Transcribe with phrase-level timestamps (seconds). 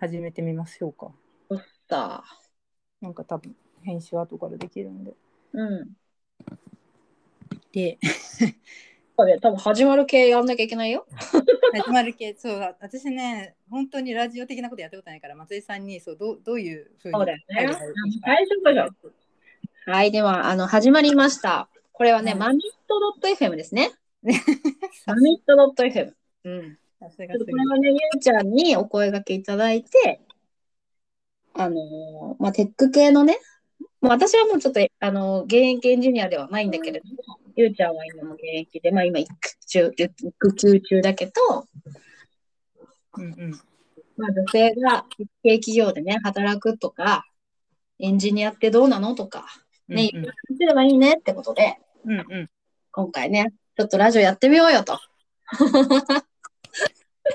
[0.00, 1.10] 始めてみましょうか。
[1.50, 2.24] そった。
[3.00, 5.14] なんか多分編集後からできるんで。
[5.52, 5.88] うん。
[7.72, 7.98] で、
[9.16, 11.04] これ多分始まる系やんなきゃいけないよ。
[11.74, 18.96] 始まる系、そう、私ね、本当にラジオ的なことやったことないから、松井さんにそうどうどういうふうにそうだよね大丈夫じゃん
[19.90, 21.68] はい、では、あの、始まりました。
[21.92, 23.90] これはね、はいマミット .fm ですね。
[25.06, 26.14] マミット .fm。
[26.44, 26.78] うん。
[27.00, 30.20] さすがすこれはね、ゆうちゃんにお声掛けいただいて、
[31.54, 33.38] あのーまあ、テック系のね、
[34.00, 39.32] 私はもうちょっと、あのー現役エンジニアではないんだけれども、ゆうちゃんは今も現役で、まあ今育
[39.66, 41.32] 中、育休中だけど、
[43.16, 43.50] うんうん。
[44.16, 47.24] まあ女性が一系企業でね、働くとか、
[48.00, 49.46] エンジニアってどうなのとか、
[49.88, 52.50] ね、うんいろいろすればいいねってことで、うんうん。
[52.90, 54.98] 今回ね、ちょっとラジオやってみようよと。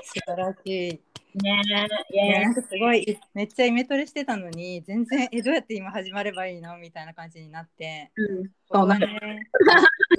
[0.02, 1.00] 素晴らしい。
[1.36, 1.60] ね
[2.12, 3.18] え、いやなんかすごい。
[3.34, 8.12] めっちゃイメトレしてたのに全然えどうやって今始まればいいのみたいな感じになって。
[8.16, 9.50] うん、そうなんだね。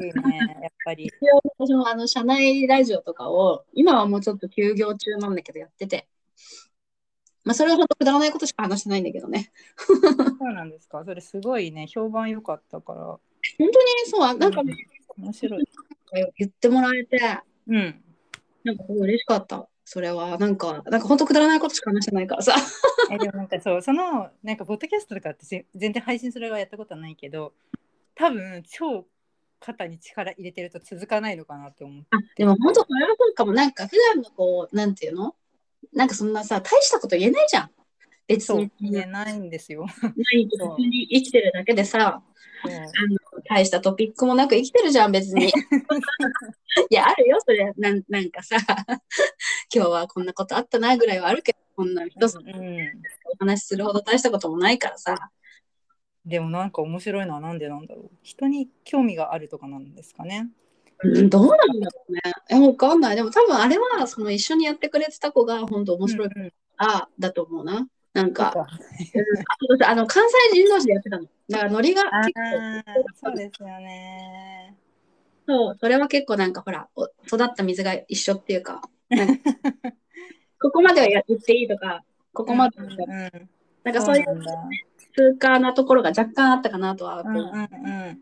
[0.02, 1.09] いいねやっぱり。
[1.57, 6.05] 私もあの社内ラジオとかを、今はもうちょっと休業中なんだけどやってて、
[7.45, 9.53] まあそれは本当くだらないことしか話してないんだけどね。
[9.77, 9.94] そ
[10.50, 11.05] うなんですか。
[11.05, 13.00] それすごいね評判良かったから。
[13.02, 13.19] 本
[13.57, 13.72] 当に
[14.07, 14.75] そう、なんかね、
[15.17, 15.63] 面白い。
[16.38, 17.19] 言ってもらえて、
[17.67, 18.02] うん
[18.66, 19.69] なんかすごい嬉しかった。
[19.85, 22.55] それは、なんか、なんか本当くだらないことしか話してないからさ。
[23.11, 27.53] えでもなんかそうそのなんかポッドキャストとかってぜ全然配信する側やったことはないけど
[28.16, 29.05] 多分超
[29.59, 33.53] 肩に力入れてると続かないのかなって思ってあ、でも本当それはそうかも。
[33.53, 35.35] なんか普段のこう、なんていうの？
[35.94, 37.72] なんかそんなさ、大したこと言えないじゃん。
[38.27, 38.71] 別に。
[38.79, 39.85] ないんですよ。
[40.01, 42.21] ない普通に生きてるだけでさ、
[42.63, 45.47] あの大したトピックもなく生きてるじゃん、別に。
[46.89, 47.71] いや、あるよ、それ。
[47.77, 48.57] なんなんかさ、
[49.73, 55.31] 今日はこんなことあったなぐらいはあるけど、こんな一つうん、お話しするほど大したこともないからさ。
[56.25, 60.50] でもなんか面白いのはなんでなんだろう人に興味があるとかなんですかね。
[61.03, 62.21] うん、どうなんだろうね。
[62.50, 63.16] え、わかんない。
[63.16, 66.35] でも多分あれは、その一緒にやってくれてた子が本当面白いか
[66.77, 67.88] らだと思うな。
[68.15, 71.25] なんか、ああの関西人同士でやってたの。
[71.49, 74.73] だからノリがあ結ー構、そうですよね。
[75.45, 78.89] そう、それは結構なんかほら、お育った水が一緒っていうか、か
[80.61, 83.49] ここまではやっていいとか、ここまでは、うんうん
[83.83, 84.51] なんかそういうそうなんだ
[85.13, 87.65] 通過なところが若干あったかなとはうんうんう
[88.11, 88.19] ん。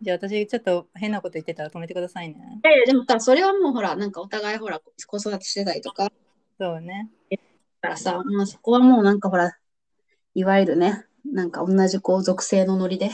[0.00, 2.60] じゃあ私ちょっと変なこと言ってたら止めてくださいね。
[2.62, 6.12] いやいや、でもさ、それはもうほら、なんかお互いほら、子育てしてたりとか、だ
[6.58, 7.10] そうね。
[7.80, 9.56] からさ、まあ、そこはもうなんかほら、
[10.34, 13.10] いわゆるね、なんか同じこう属性のノリで。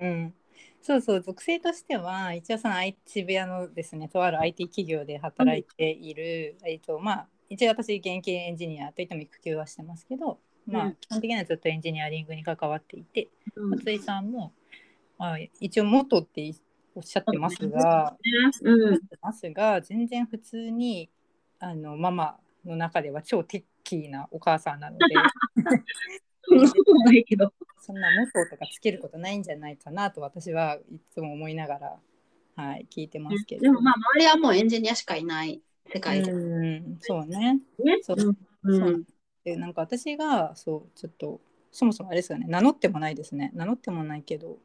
[0.00, 0.34] うんうん、
[0.82, 10.96] そうそう属性としては一応その IT 渋谷のですねとある IT 企業で働いている、えっとまあ一応私現役エンジニアといっても育休はしてますけど、まあうん。
[10.96, 13.70] 基本的にはずっとエンジニアリングに関わっていてうん。
[13.70, 14.52] 松井さんも、
[15.18, 16.54] まあ、一応元って
[16.94, 18.16] おっしゃってますが、
[18.62, 19.00] うん。
[19.20, 21.10] ますが全然普通に
[21.60, 22.36] あのママ
[22.66, 25.04] の中では超テッキーなお母さんなので
[26.42, 27.52] そんなことないけど。
[27.80, 31.98] そんな元とかつけることないんじゃないかなと私はいつも思いながら、
[32.56, 33.60] はい、聞いてますけど。
[33.60, 35.60] でもまあ、周りはもうエンジニアしかいない
[35.92, 36.32] 世界で。
[36.32, 37.60] うん、そうね。
[37.78, 37.98] ね。
[38.00, 38.80] そううん。
[38.80, 39.04] そう
[39.44, 44.56] でなんか私がそうちょっとそもそもあれですよね名乗ってもないですね名乗ってもないけど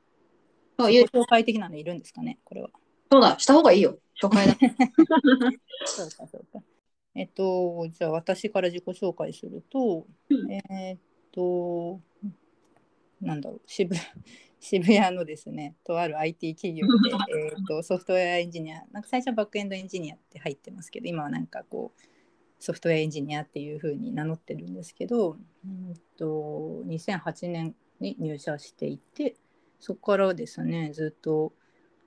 [0.79, 2.39] そういう紹介的なのいるんですかね？
[2.45, 2.69] これは。
[3.11, 3.97] そうだ、した方がいいよ。
[4.21, 4.55] 初回だ。
[5.83, 6.63] そうかそうか。
[7.19, 10.51] えっとじゃあ私から自己紹介すると、うん。
[10.51, 10.99] えーっ
[11.31, 11.99] と
[13.21, 13.93] なんだろう渋
[14.61, 16.93] 渋谷のですねとある IT 企業で
[17.51, 22.01] えーっとソフトウェアエンジニアなんか最初はバックエンドエンジニアって入ってますけど今はなんかこう
[22.57, 29.35] ソフトウェアエンジニアっていう風に名乗ってるんですけど、うんと2008年に入社していて
[29.79, 31.53] そこからですねずっと、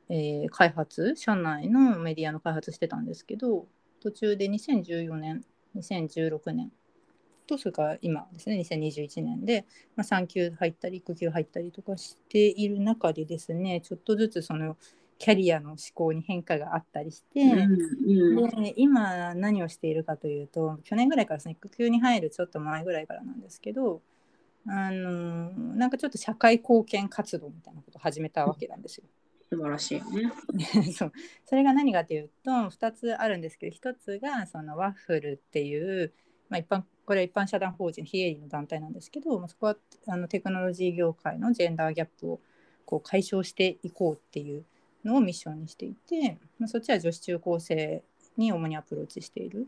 [0.09, 3.67] えー開発社内のメディアの開発してたんですけど
[4.03, 5.45] 途中で2014年
[5.77, 6.73] 2016年
[7.47, 9.65] とそれから今ですね2021年で、
[9.97, 14.77] まあ、産休入ったり育休入ったりとかしている中でですねちょっとずつその
[15.19, 17.67] キャリアの思考に変化があったりして、う
[18.59, 18.63] ん。
[18.63, 24.03] で今何をしているかというと去年ぐらいからですね育休に入るちょっと前ぐらいからなんですけど
[24.67, 29.05] あのなんかちょっと社会貢献活動みたいなことを始めたわけなんですよ。
[29.53, 30.33] 素晴らしいよね。
[30.97, 31.13] そう
[31.45, 36.15] それが何かというと2つあるんですけど1つがそのワッフルっていう、
[36.49, 39.77] まあ、一般これは一般社団法人非営利の団体なんですけどまあそこは
[40.07, 42.41] あのテクノロジー業界のジェンダーギャップを
[42.87, 44.65] こう解消していこうっていう
[45.05, 48.03] のをミッションにしていて、まあ、そっちは女子中高生
[48.39, 49.67] に主にアプローチしているん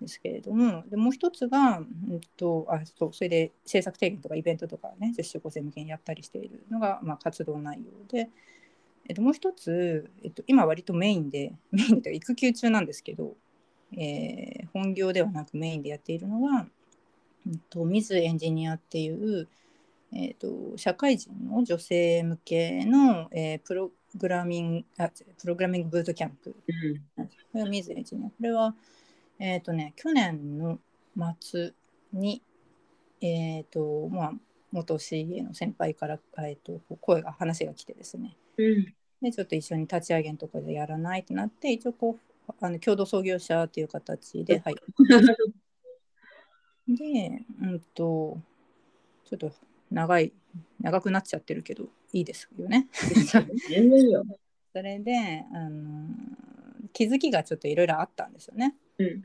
[0.00, 8.30] ですけれどもでもう一つが、うんと、あそうそれで政策提言とかイベントとかね女子中高生向けにやったりしているのが、まあ、活動内容で、
[9.10, 13.36] えっと、もう一つ、えっと、今割とメインで メインで育休中なんですけど、
[13.92, 16.68] えー、本業ではなくメインでやっているのは、
[17.46, 19.48] うんと、 Ms.Engineer っていう
[20.12, 26.56] えーと、社会人の女性向けの、えー、プログラミングあプログラミングブートキャンプ、
[27.16, 28.28] うん、これは水エンジニア。
[28.28, 28.74] これは、
[29.38, 30.80] えーとね、去年の
[31.40, 31.72] 末
[32.12, 32.42] に、
[33.20, 34.32] えーとまあ、
[34.72, 42.18] 元 CA の先輩から、えーと、声が話が来てですね、うん、でちょっと一緒に立ち上げのところでやらないってなって一応こ
[42.48, 44.82] うあの共同創業者っていう形で入って
[46.88, 48.38] で、うんと、
[49.24, 49.52] ちょっと
[49.90, 50.32] 長い
[50.80, 52.88] 長くなっちゃってるけどいいですよね。
[54.72, 56.08] それであの
[56.92, 58.76] 気づきがちょっといろいろあったんですよね。
[58.98, 59.22] うん、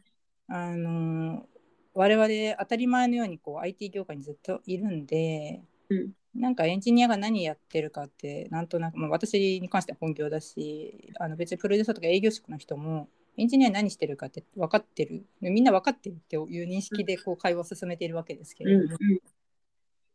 [0.47, 1.47] あの
[1.94, 15.25] 我々当たり前のようにこう IT 業界にずっといるんで、うん、なんかエンジニアが何やってるかってなんとなく、まあ、私に関しては本業だしあの別にプロデューサーとか営業職の人もエンジニア何してるかって分かってる。
[15.41, 19.19] みんな分かってるっていう認識でこう会話を進めているわけですけれども、うんうん、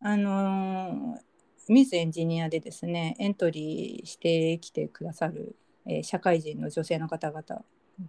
[0.01, 1.19] あの
[1.69, 5.55] ミスエンジニアでですねエントリーしてきてくださる、
[5.87, 7.63] えー、社会人の女性の方々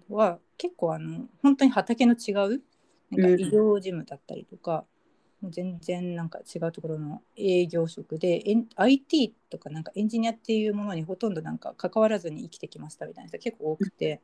[0.09, 2.61] は結構あの本当に畑の違う
[3.11, 4.85] なんか医療事務だったりとか、
[5.43, 8.43] うん、全然なんか違うところの営業職で
[8.75, 14.21] IT とかなんかエンジニアっていうものにほとんどなんか関わらずに生きてきましたみたいな人結構多くて、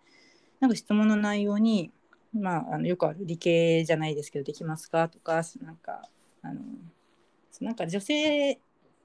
[0.59, 1.91] なんか質問の内容に
[2.33, 6.01] まあ、あのよくある理系じゃないですけどできますかとかなんか
[6.41, 6.61] あの
[7.61, 8.59] なんか女性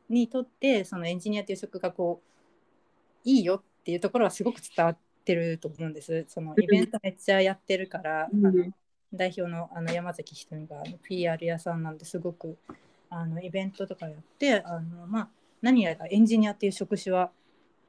[0.08, 6.24] にとってそのエンジニアという職がこういいよっていうところはすごく伝わってると思うんです。
[6.28, 8.64] そのイベントめっちゃやってるから、うん、あの
[9.12, 12.56] 代表のあの山崎ひとみがあの PR 屋さんなんですごく
[13.10, 15.28] あのイベントとかやってあの、まあ、
[15.60, 17.30] 何やらエンジニアっていう職種は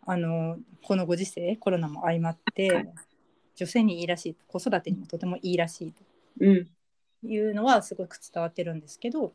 [0.05, 2.87] あのこのご時世コロナも相まって
[3.55, 6.03] 女性にいいらしい子育てにもとてもいいらしいと。
[7.25, 9.31] いうのはすごく伝わってるんですけど、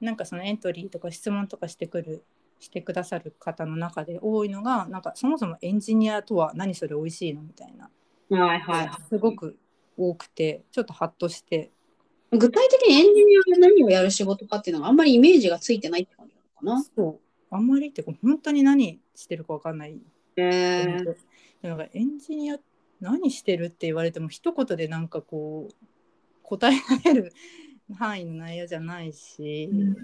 [0.00, 2.24] なんかそのエントリーとか質問とかしてくる
[2.60, 7.90] してくださる方の中で多いのがなんかそもそもエンジニアとは何それ美味しいのみたいな、
[8.38, 9.56] はいはい、すごく
[9.96, 11.70] 多くてちょっとハッとして。
[12.32, 16.40] 具体的にエンジニアが何をやる仕事かっていうのがあんまりイメージがついてないって感じな
[16.70, 16.84] のかな？
[16.84, 17.20] そう。
[17.50, 19.96] あんまりって本当に何してるか分かんない、
[20.36, 21.16] えー、
[21.62, 22.56] なんかエンジニア
[23.00, 25.74] 何してるって言われても一言でなんかこう
[26.42, 27.32] 答えられる
[27.96, 29.96] 範囲の内容じゃないし、うん、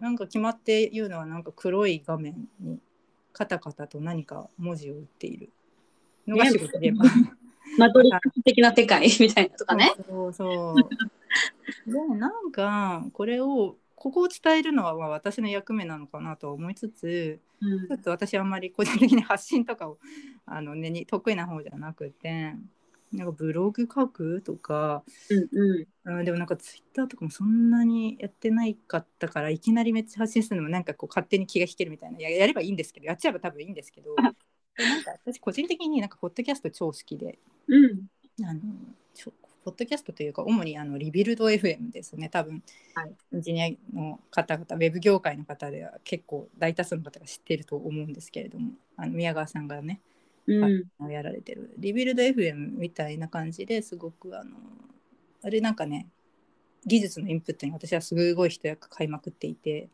[0.00, 2.80] なんか決まって言うのはなんか黒い画面に
[3.32, 5.50] カタカタと何か文字を打っている
[6.26, 6.92] のが仕事で、
[7.78, 9.92] マトリックス的な世界 みたいなとかね。
[10.08, 19.98] そうそうでもなんかこれをここを伝えるのは私の役目なのかなと思いつつ、うん、ちょっと私あんまり個人的に発信とかを
[20.44, 22.54] あの、ね、得意な方じゃなくて
[23.12, 32.18] なんかブログ書くとか、うんうん、でもなんかツイッターとかもそんなにやってないかったからいきなりめっちゃ発信するのもなんかこう勝手に気が引けるみたいな。
[32.20, 34.16] ややればいいんですけどやっちゃえば多分いいんですけど
[34.78, 37.38] なんか私個人的になんかポッドキャスト超好きで、
[37.68, 38.06] うん、
[38.44, 38.60] あの
[39.14, 39.32] ちょ
[39.64, 42.28] ポッドキャストというか主にあのリビルド FM ですね。
[42.28, 42.62] 多分、
[42.94, 50.00] はい、エンジニアの方々ウェブ業界の方では結構大多数の方が知っていると思うんですけれどもあの宮川さんがね
[50.46, 51.72] うん、やられてる。
[51.78, 54.56] リビルド FM みたいな感じですごくあの
[55.44, 56.08] あれなんかね
[56.84, 59.88] 技術のインプットに私はすごい一役買いまくっていて、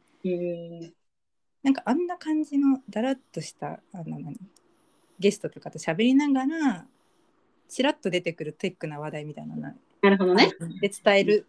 [1.63, 4.39] なんかあんな感じのだらっとしたあの何？
[5.19, 6.87] ゲストとかと喋りながら
[7.69, 10.51] ちらっと出てくるテックな話題みたいなのなるほどね。
[10.81, 11.47] で伝える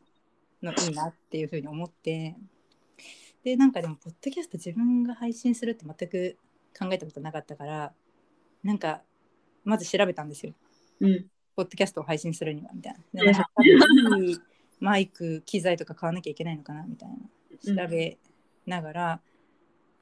[0.62, 2.36] のいいなっていうふうに思って。
[3.44, 6.38] でなんかでもポッドキャスト自分が配信するって全く
[6.78, 7.94] 考えたことなかったから
[8.64, 9.02] なんか
[9.64, 10.54] まず調べたんですよ。
[11.00, 13.24] うん、ポッドキャストを配信するにはみたいな。
[13.24, 14.38] でなんいい
[14.80, 17.86] マイク機材とか買わなきゃいけないのかなみたいな。
[17.86, 18.18] 調べ
[18.66, 19.20] ながら、うん、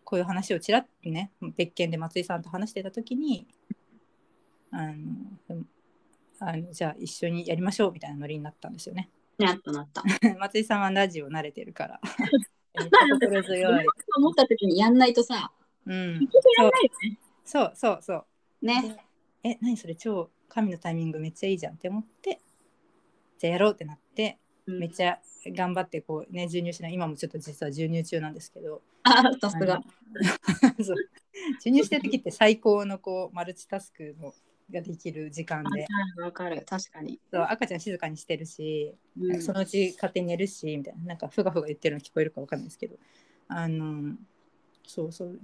[0.03, 3.47] こういう話をちらっとね別件で松井さんと話してた時に
[4.71, 5.65] あの
[6.39, 9.09] あのじゃあ一緒にやりましょうみたいなノリになったんですよね。
[9.37, 10.03] なったなった。
[10.39, 12.01] 松井さんはラジオ慣れてるから。
[13.19, 13.85] 心強い。
[14.17, 15.51] 思った時にやんないとさ、
[15.85, 16.29] うん、
[17.43, 18.15] そうそうそ
[18.61, 18.97] うね。
[19.43, 22.41] え、何それ超神のタイミングめっちゃいいじゃんって思って、
[23.39, 28.81] じゃあやろうってなって、うん、めっちゃ頑張ってこうね、授乳しない、今もちょっと実は授乳中なんですけど。
[29.03, 29.81] あ、さすが。
[30.77, 30.95] 授
[31.63, 34.33] 乳してる時って最高のこうマルチタスクの
[34.71, 35.87] ができる時間で。
[36.21, 37.19] わかる、確かに。
[37.31, 39.41] そう赤ちゃん静かにしてるし、うん。
[39.41, 41.05] そのうち勝手に寝るしみたいな。
[41.05, 42.97] なんかふがふが言ってるの聞こえるかわかんないですけど。
[43.49, 44.15] あの
[44.85, 45.39] そうそう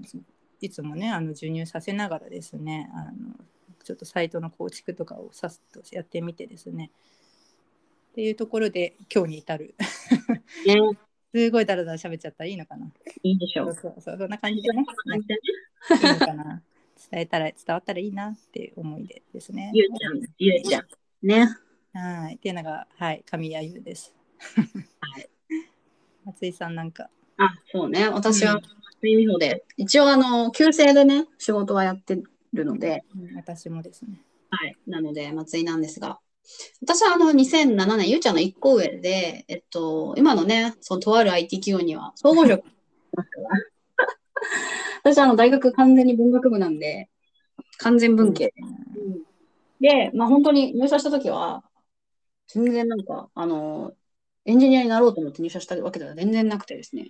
[0.62, 3.34] いつもねあの授乳させながらですねあの
[3.84, 6.92] ちょっとサイトの構築とかをさっとやってみてですね。
[8.12, 9.76] っていうところで今日に至る。
[10.66, 10.76] ね、
[11.34, 12.86] すごいだらだら喋っちゃったらいいのかな。
[13.24, 13.74] いいでしょう。
[13.74, 14.86] そうそうそうそんな感じでね。
[15.06, 15.40] 感じでね。
[15.92, 16.64] いいのかな
[17.12, 20.88] 伝えたら伝わったらいいなっていう思いでですねゆうちゃん、ゆうちゃん。
[21.22, 21.48] ね。
[21.94, 24.14] はいっていうのがはい神谷優です
[25.00, 25.30] はい
[26.26, 28.08] 松井さんなんかあ、そうね。
[28.10, 28.70] 私はうん、そ
[29.04, 32.22] ういう意味で、一応、あの、旧姓でね、仕事はやって
[32.54, 34.76] るので、うん私もですねはい。
[34.88, 36.20] なので、松井なんですが、
[36.82, 42.64] 私はあの、2007年、ゆうちゃんの1個上で、えっと、今のね、そのとある IT 企業には、総合職。
[45.04, 47.10] 私はあの、大学完全に文学部なんで、
[47.78, 48.54] 完全文系。
[49.80, 51.64] で、まあ本当に入社した時は、
[52.48, 53.94] 全然なんか、あの、
[54.46, 57.10] エンジニアになろうと思って入社したわけでは全然なくてですね。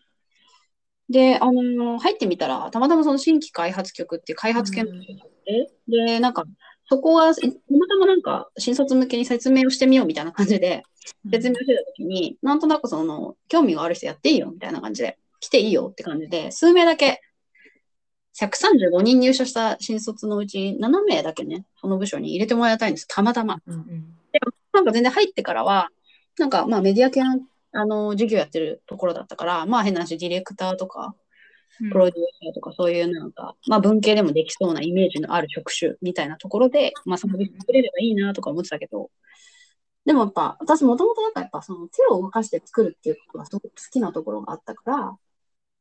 [1.09, 6.45] で、あの、入ってみたら、たまたまその新規開発局っていう開発系の部署があって、で、なんか、
[6.89, 10.83] そこは、たまたまなんか、新卒向けに説明をしてみようみたいな感じで、
[11.31, 17.21] 説明してた時に、なんとなくその、興味がある人やっていいよみたいな感じで、来ていいよって感じで、数名だけ、
[18.39, 23.59] 135人入社した新卒のうち7名だけね、その部署に入れてもらいたいんです、たまたま。
[23.67, 24.05] うんうん。
[24.73, 25.89] なんか全然入ってからは、
[26.39, 27.39] なんかまあメディア系の、
[27.73, 31.15] あの、授業やってるところだったから、まあ変な話、ディレクターとか、
[31.81, 31.89] うん。
[31.91, 39.11] プロデューサーとかそういうなんか、まあ文系でもできそうなイメージのある職種みたいなところで、まあそこで作れればいいなとか思ってたけど、
[40.05, 45.17] でもやっぱ、私もともとなんかやっぱその手を動かして作るっていうことがすごく好きなところがあったから、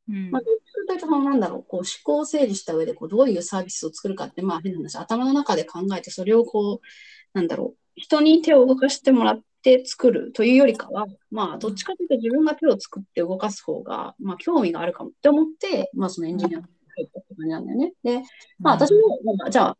[0.09, 0.31] うん。
[0.31, 6.87] まあ、どっちかというと、なんだろう、こう思考を整理した上で、こうどういうサービスを作るかって、まあ変な話、頭の中で考えて、それをこう、
[7.33, 17.93] なんだろう、人に手を動かしてもらって作るというよりかは、まあどっちかというと自分が手を作って動かす方が、まあ興味があるかもって思って、まあそのエンジニアに入ったって感じなんだよね。
[18.03, 18.21] で、
[18.59, 19.77] まあ私も、まあ、じゃあ、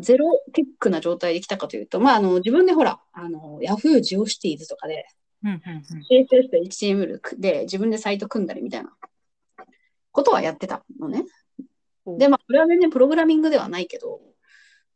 [0.00, 3.98] ゼロテックな状態で来たかというと、まああの自分でほら、あの Yahoo!
[3.98, 5.04] Geocities とかで、うんうん
[5.44, 8.92] CSS と HTML で自分でサイト組んだりみたいな。
[10.16, 11.24] ことはやってたのね。
[12.06, 12.12] う。
[12.12, 14.20] んで、まあ、これは全然プログラミングではないけど、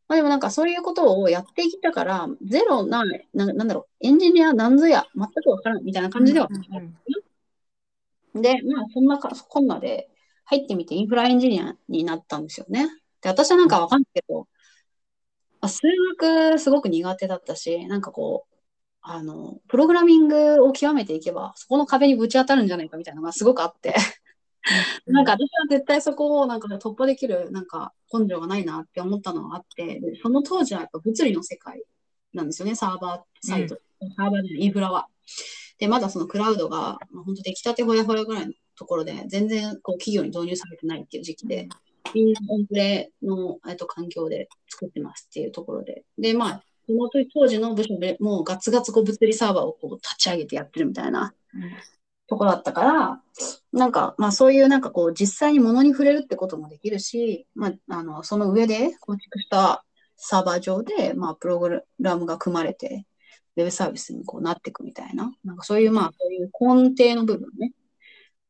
[0.09, 3.05] まあでもなんかそういうことをやってきたから、ゼロな、
[3.35, 6.95] ななんだろう、エンジニアなんぞや、全くわからんみたいな感じでは、うんうん
[8.33, 10.09] で、まあそんなか、こんなで
[10.45, 12.89] 入ってみてインフラエンジニアになったんですよね。
[13.21, 14.47] で、私はなんかわかんないけど、
[15.61, 15.83] まあ、数
[16.21, 18.50] 学すごく苦手だったし、なんかこう、
[19.03, 23.95] あの、プログラミングを極めていけば、そこの壁にぶち当たるんじゃないかみたいなのがすごくあって、
[25.07, 31.83] なんか私は絶対そこをなんか突破できるなんか根性がないなって思ったのがあって、でその当時はやっぱ物理の世界
[32.35, 33.79] なんですよね、サーバーサイト、
[34.17, 35.09] サーバーでインフラは。
[35.79, 41.69] で、まだそのクラウドが、まあ、本当出来たてほやほやぐらいのところで、全然こう企業に導入されてないっていう時期で、
[42.15, 42.33] みん。
[42.33, 46.05] なオンプレの、えっと、環境で作ってますっていうところで。
[46.19, 51.35] で、まあ、その当時の部署でもうガツガツこう物理サーバーをこう立ち上げてやってるみたいな
[52.31, 53.21] ところだったから、
[53.73, 59.85] なんか、まあそういうなんかこう実際に物に触れるってこともできるし、まあ、あの、その上で構築した
[60.17, 63.07] サーバー上で、まあプログラムが組まれて、
[63.57, 66.51] ウェブサービスにこうなっていくみたいな、なんかそういうまあそういう
[66.85, 67.73] 根底の部分ね、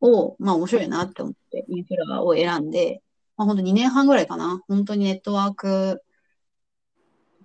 [0.00, 3.02] を、まあ面白いなって思ってインフラを選んで、
[3.36, 6.02] まあ本当2年半ぐらいかな、本当にネットワーク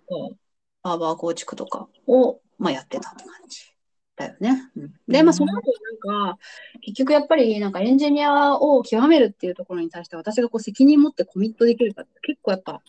[0.09, 0.44] とか、
[0.85, 3.75] サーバー構築とかを、まあやってたって感じ。
[4.15, 4.71] だよね。
[4.77, 5.71] うん、で、まあ、その後
[6.05, 6.39] なんか、
[6.81, 12.81] 結局やっぱり、なんかエンジニアを極めるっていうところに対して、私がこう責任持ってコミットできるかって、結構やっぱ、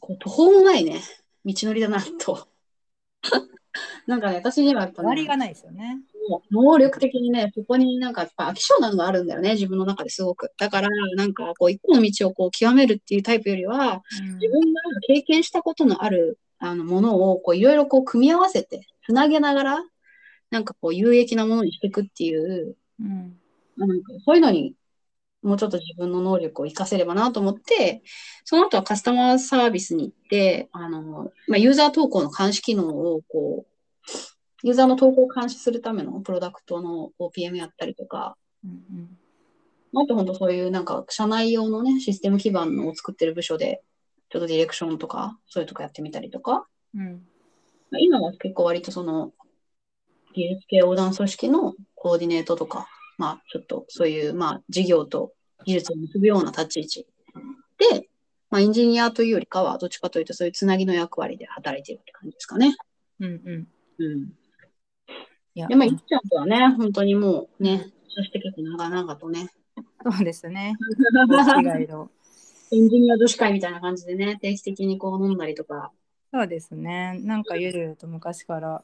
[0.00, 1.02] こう途方もないね、
[1.44, 2.48] 道のりだなと。
[4.06, 5.98] なんかね、私にはやっぱ、終わりがないですよね。
[6.28, 10.52] もう能力的にね、そこになんかやっぱ飽き性なのがあるんだよね、自分の中ですごく。
[10.58, 14.02] だから、なんかこう、一個の道をこう極めるっていうタイプよりは、
[14.40, 19.84] 自分が経験したことのあるあのものをこういろいろこう組み合わせて、つなげながら、
[20.50, 23.36] なんかこう有益なものにしていくっていう、うん
[23.76, 24.76] なんかそういうのに
[25.42, 28.02] もうちょっと自分の能力を活かせればなと思って、
[28.44, 39.18] その後はカスタマーサービスに行って、あの、まあ、ユーザー投稿の監視機能をこう、ユーザーの投稿を監視するためのプロダクトの OPM やったりとか、うん
[39.96, 43.80] あと本当そういうなんか社内用のね、システム基盤のを作ってる部署で、
[44.34, 47.24] ちょっとディレクションとか、そういうとこやってみたりとか、うん
[47.92, 49.32] まあ今は結構割とその、
[50.34, 57.06] 技術系横断組織のコーディネートとか、まあちょっとそういう、まあ事業と技術を結ぶような立ち位置
[57.92, 58.08] で、
[58.50, 62.74] まあ、エンジニアというよりかは、どっちかというと、そういうつなぎの役割で働いてるって感じですかね。
[63.20, 63.68] うんうん。
[63.98, 64.32] うん。
[65.54, 69.50] いや、でも、いっちゃんとはね、本当にもうね、そして結構長々とね、
[70.04, 70.76] そうですね。
[71.80, 72.10] 違いの。
[72.74, 75.92] エンジニア女子会みたいな感じでね、定期的にこう飲んだりとか。
[76.32, 77.20] そうですね。
[77.22, 78.82] なんかゆると昔から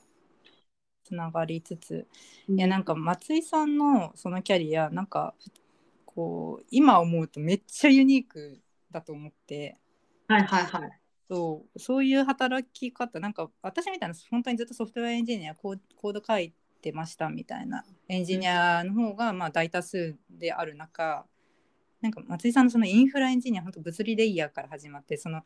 [1.03, 2.07] つながりつつ、
[2.49, 5.35] いやなんか松井さんのそのキャリアなんか
[6.05, 8.61] こう今思うとめっちゃユニーク
[8.93, 9.77] だと思って。
[10.29, 11.01] はいはいはい。
[11.29, 21.25] そうそういう働き方なんか私みたいな本当にずっとソフトウェアエンジニアコーコード書いてましたみたいなエンジニアの方がまあ大多数である中
[22.01, 25.43] なんか松井さんのそのインフラエンジニア本当物理レイヤーから始まってその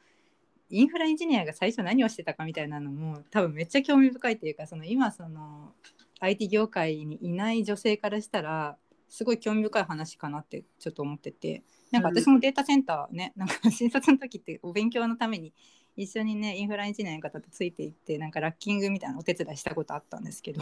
[0.71, 5.73] インフラエンジニアが最初何をしてたかみたいなのも多分めっちゃ興味深いというかその今その
[6.21, 8.77] IT 業界にいない女性からしたら
[9.09, 15.53] すごい興味深い話かなってちょっと思っててなんか私もデータセンターね、なんか新卒の時ってお勉強のために
[15.97, 20.61] 一緒にねインフラエンジニアの方とついていってなんかラッキングみたいなお手伝いしたことあったんですけど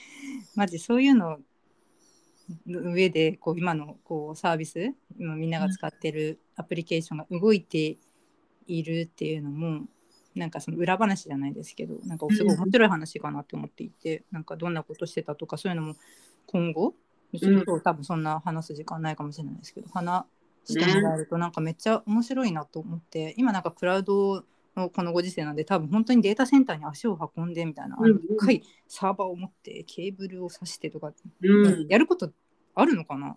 [0.54, 1.38] マジそういうのの
[2.66, 7.96] 上でこう今のこうサービス今みんなが使ってるアプリケーションが動いて
[8.66, 9.82] いるっていうのも
[10.34, 15.96] なんかその裏話じゃないですけどなんかすごい面白い話かなって思っていて、なんかどんなことしてたとかそういうのも
[16.46, 16.94] 今後
[17.38, 20.26] ちょっと多分そんな話す時間ないかもしれないですけど、話
[20.64, 24.44] してもらえるとなんかめっちゃ面白いなと思って、今なんかクラウドの
[24.76, 31.86] このご時世なんで多分本当にデータセンターに足を運んでみたいな、うんうんでっかいサーバーを持ってケーブルを挿してとか、うん。
[31.88, 32.30] やること
[32.74, 33.36] あるのかな？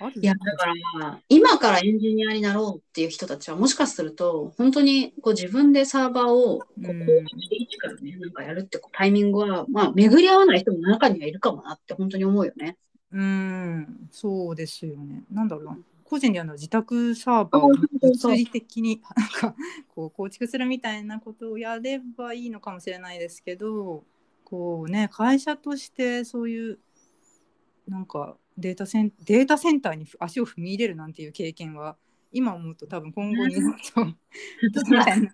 [0.00, 0.20] ある？
[0.20, 12.76] いや、だからまあ、今からエンジニアになろうっていう人たちは、もしかすると、本当にこう自分でサーバーをこううん構築して一からね、なんかやるってこうタイミングは、まあ、巡り合わない人も中にはいるかもなって本当に思うよね。
[13.10, 15.24] うーん、そうですよね。
[15.32, 15.78] なんだろうな。
[16.08, 19.54] 個人であの自宅サーバーを物理的に なんか
[19.88, 24.04] こう構築するみたいなことをやればいいのかもしれないですけど、
[24.44, 26.78] こうね、会社としてそういう
[27.86, 31.98] なんかデータセンデータセンターに足を踏み入れるなんていう経験は
[32.32, 34.04] 今思うと多分今後日本と
[34.82, 35.30] みたいな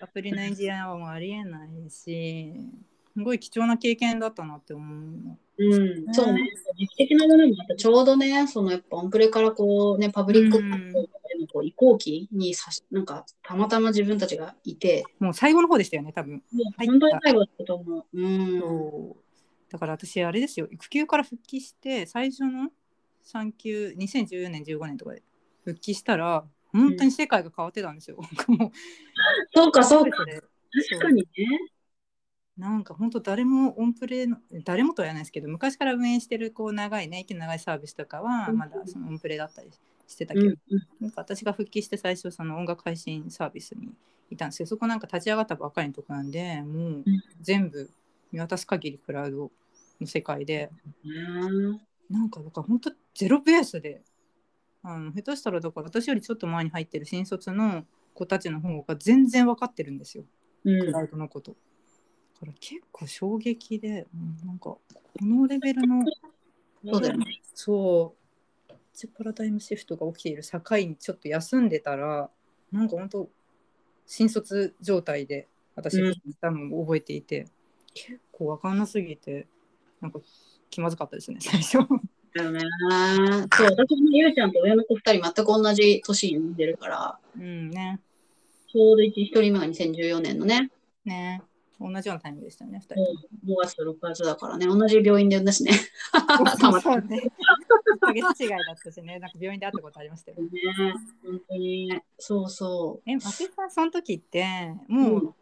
[0.00, 5.38] アプリのエンジニアはもうありえないし、すごい貴重な経験だったなって思うの。
[5.58, 6.50] うん、そうね。
[6.78, 16.42] 時期的なものもあって、ちょうどね、そのやっぱオンプレからこうね、パブリックのこう移行期にさし、なんかたまたま自分たちがいて、もう最後の方でしたよね、多分。
[16.78, 18.04] 本当に最後だったと思う。
[18.12, 19.12] うん。
[19.70, 22.70] だから私、あれですよ、育休から復帰して、最初の
[23.22, 25.22] 産休、2014年、15年とかで
[25.64, 28.16] 復帰したら、本当に世界が変わってたんですよ。
[28.48, 28.70] もう
[29.54, 30.24] そうか、そうか。
[30.90, 31.28] 確かにね。
[32.60, 39.70] なんか本当誰もオンプレの誰もとは言わないですけど昔から運営してるこう長いね息の長いサービスとかはうんまだそのオンプレだったり
[40.06, 40.56] してたうんけど、
[41.00, 43.88] なんか私が復帰して最初その音楽配信サービスに
[44.30, 47.04] いたんですけどそこなんか立ち上がったばっかりのとこなんでもううん
[47.40, 47.90] 全部
[48.30, 49.50] 見渡す限りクラウド
[49.98, 50.70] の世界で
[51.02, 51.80] うん。
[52.10, 54.02] なんかだから本当ゼロベースで
[54.82, 60.24] あの下手したらだから私よりちょっと前に入ってる新卒の子たちの方が全然分かってるんですよ
[60.64, 61.56] うんクラウドのこと。
[62.40, 64.82] だから結構衝撃で、うんなんかこ
[65.20, 66.04] のレベルの
[66.84, 67.40] そうだよね。
[67.54, 68.20] そう。
[69.00, 72.30] プパラダイムシフトが起きている境にちょっと休んでたら
[72.70, 73.30] なんか本当
[74.06, 76.14] 新卒状態で私うん。
[76.40, 77.46] 多分覚えていて、
[77.94, 79.46] 結構わかんなすぎて
[80.00, 80.20] なんか
[80.70, 81.78] 気まずかったですね最初。
[82.34, 82.60] だよね。
[83.52, 88.00] そう、私もゆうちゃんと上の子二人全く同じ年に産んでるから、うんね。
[88.68, 90.70] ちょうど一一人目が2014年のね、
[91.04, 91.42] ね
[91.80, 92.94] 同じようなタイミングでしたよね2人。
[93.52, 95.72] 5月と6月だからね、同じ病院で産んだしね。
[96.12, 97.22] たまたまそうね。
[97.96, 100.38] 1ヶ月違いだったしね、なんか病院で会ったことありましたよ。
[100.42, 100.48] ね。
[101.24, 104.44] 本当に、そうそえ、松井さん、その時って、
[104.88, 105.34] もう、うん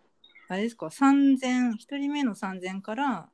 [0.51, 3.29] あれですか、3000、1人目の3000から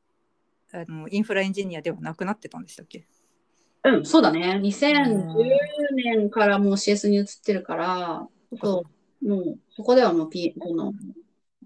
[0.72, 3.06] あのインフラエンジニアではなくなってたんでしたっけ？
[3.84, 3.98] う。
[3.98, 4.58] うん、そうだね。
[4.60, 5.34] 2010
[5.94, 8.28] 年からもう CS に移ってるから、
[8.60, 8.84] そ
[9.22, 10.92] う、もう、そこではもう、P、この、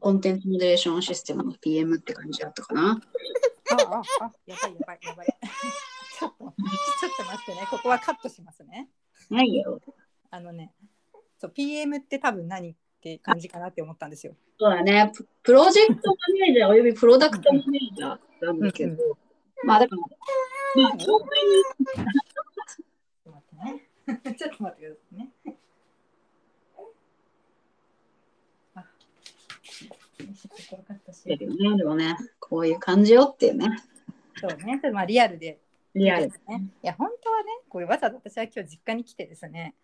[0.00, 3.00] コンテンツモデレーションシステムの PM って感じだったかな。
[3.70, 3.74] あ
[4.20, 5.26] あ、あ、やばいやばいやばい。
[6.18, 6.52] ちょっと、ちょっ
[7.16, 8.88] と待ってね、ここはカットしますね。
[9.30, 9.80] ないよ。
[10.30, 10.72] あのね、
[11.38, 14.34] そう、PM って多分何って感じかなって思ったんですよ。
[14.58, 15.12] そうだね。
[15.14, 18.98] ププロジェクトマネージャーおよびプロダクトマネージャーなんだけど、うん
[19.64, 20.02] まあだから、
[20.82, 20.96] まあ。
[20.96, 21.20] ちょっ
[24.56, 25.32] と待ってくださいね。
[28.74, 28.86] あ、よ
[30.24, 33.68] いしょここカットしね、でもね、こういう感じよっていうね。
[34.36, 35.58] そうね、まあリアルで。
[35.94, 36.28] リアル。
[36.28, 36.32] ね。
[36.82, 39.74] いや、本当はね、これわざわざ私は今日実家に来てですね、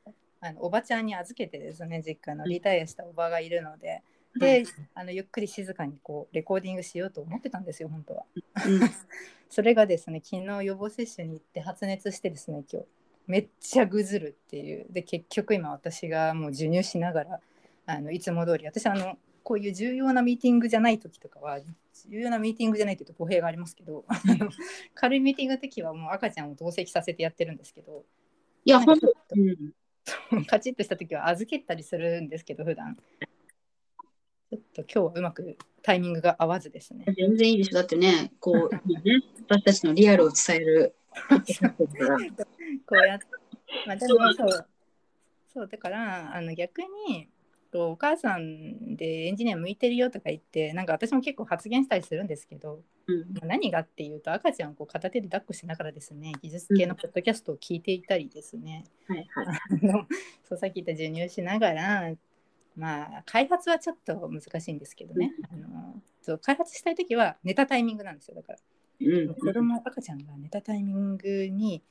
[0.45, 4.03] あのおばちゃんに預けてですね実家のリタイアしたおばがいるので。
[4.37, 4.65] で
[4.97, 8.25] あのゆっくり静かにこうレコーディングしようと思ってたんですよ本当は。
[8.67, 8.81] うん
[9.49, 12.89] それがですね昨日予防接種に行って発熱してですね今日
[13.29, 17.41] めっちゃぐずるっていうで結局今私がもう授乳しながら
[17.87, 21.61] あのいつも通り私あのこういう重要なミーティングじゃない時とかは
[22.11, 24.05] 重要なミーティングじゃないというと語弊がありますけど
[24.95, 28.05] 軽いミーティングの時はもう赤ちゃんを同席させてやってるんですけど
[28.65, 29.15] いや、本当、
[30.33, 32.97] うん、カチッとした時は預けたりするんですけど普段
[34.51, 37.05] ちょっと今日はうまくタイミングが合わずですね。
[37.17, 37.75] 全然いいでしょ。
[37.75, 38.71] だってね、こう、
[39.49, 40.95] 私たちのリアルを伝える。
[42.87, 43.27] こうやって、
[43.87, 44.67] まあ、でもそう、
[45.53, 47.29] そうだからあの逆に
[47.75, 59.47] とお母さんでエンジニア向いてるよとか言ってなんか私も結構発言したりするんですけど、うんまあ何がっていうと赤ちゃんをこう片手で抱っこしながらですね技術系のポッドキャストを聞いていたりですね、はいはい。
[59.83, 60.07] あの
[60.45, 62.15] そうさっき言った授乳しながら
[62.77, 68.59] まあ開発はちょっと難しいんですけどね、あのそう開発したい時は寝たタイミングなんですよだから。
[69.01, 71.83] うん子供赤ちゃんが寝たタイミングに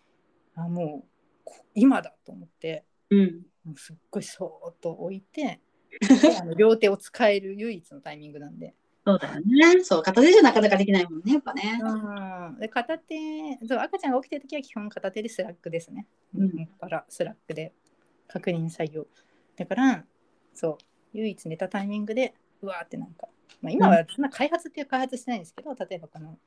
[0.56, 1.08] あもう
[1.43, 3.46] こ今だと思ってうん。
[3.76, 5.60] すっごいそーっと置いてで
[6.42, 8.74] あの両手を使える唯一のタイミングなんで
[9.06, 9.84] そうだよね。
[9.84, 11.78] そう、片手じゃなかなかできないもんね、やっぱね。
[11.82, 13.16] うんで片手
[13.68, 16.08] そう赤ちゃんが起きてる時は基本片手で Slack ですね。
[16.36, 17.74] うんもっぱら Slack で
[18.28, 19.06] 確認作業。
[19.58, 20.06] だから
[20.54, 20.78] そう
[21.14, 23.28] 唯一寝たタイミングでうわーってなんか、
[23.62, 26.38] まあ、今はそんな開発っていう開発してないんですけど例えばこの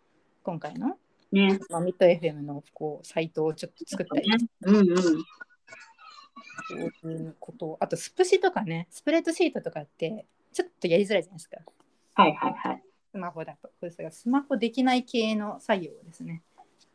[0.43, 0.97] 今回の、
[1.33, 1.59] ね。
[1.69, 4.31] まあ、ミッド FM のこうサイトをちょっと作ったり
[4.63, 4.87] うんうん。
[6.69, 11.57] そういうことをあとスプシとかねスプレッドシートとかってちょっとやりづらいじゃないですか
[12.15, 12.83] はいはいはい。
[13.13, 13.69] スマホだと。
[13.81, 16.43] これがスマホできない系の作業をですね。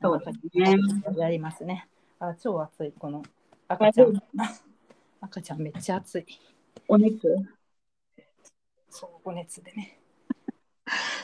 [0.01, 0.77] そうですね。
[1.17, 1.87] やりますね。
[2.19, 3.23] あ、超暑い、この
[3.67, 4.13] 赤ちゃん。
[5.21, 6.25] 赤ちゃんめっちゃ暑い。
[6.87, 7.27] お熱？
[8.89, 9.99] そう、お熱でね。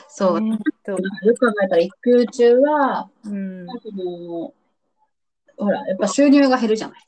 [0.08, 0.38] そう。
[0.38, 0.98] えーっと、よ
[1.34, 3.66] く考えたら、育休中は、うん、
[5.56, 6.98] ほら、やっぱ収入が減るじゃない。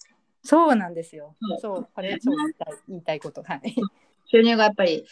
[0.42, 1.58] そうなんですよそう。
[1.60, 3.42] そう、これ超言いたい言いたいこと。
[3.42, 3.74] はい。
[4.26, 5.06] 収入がやっぱり、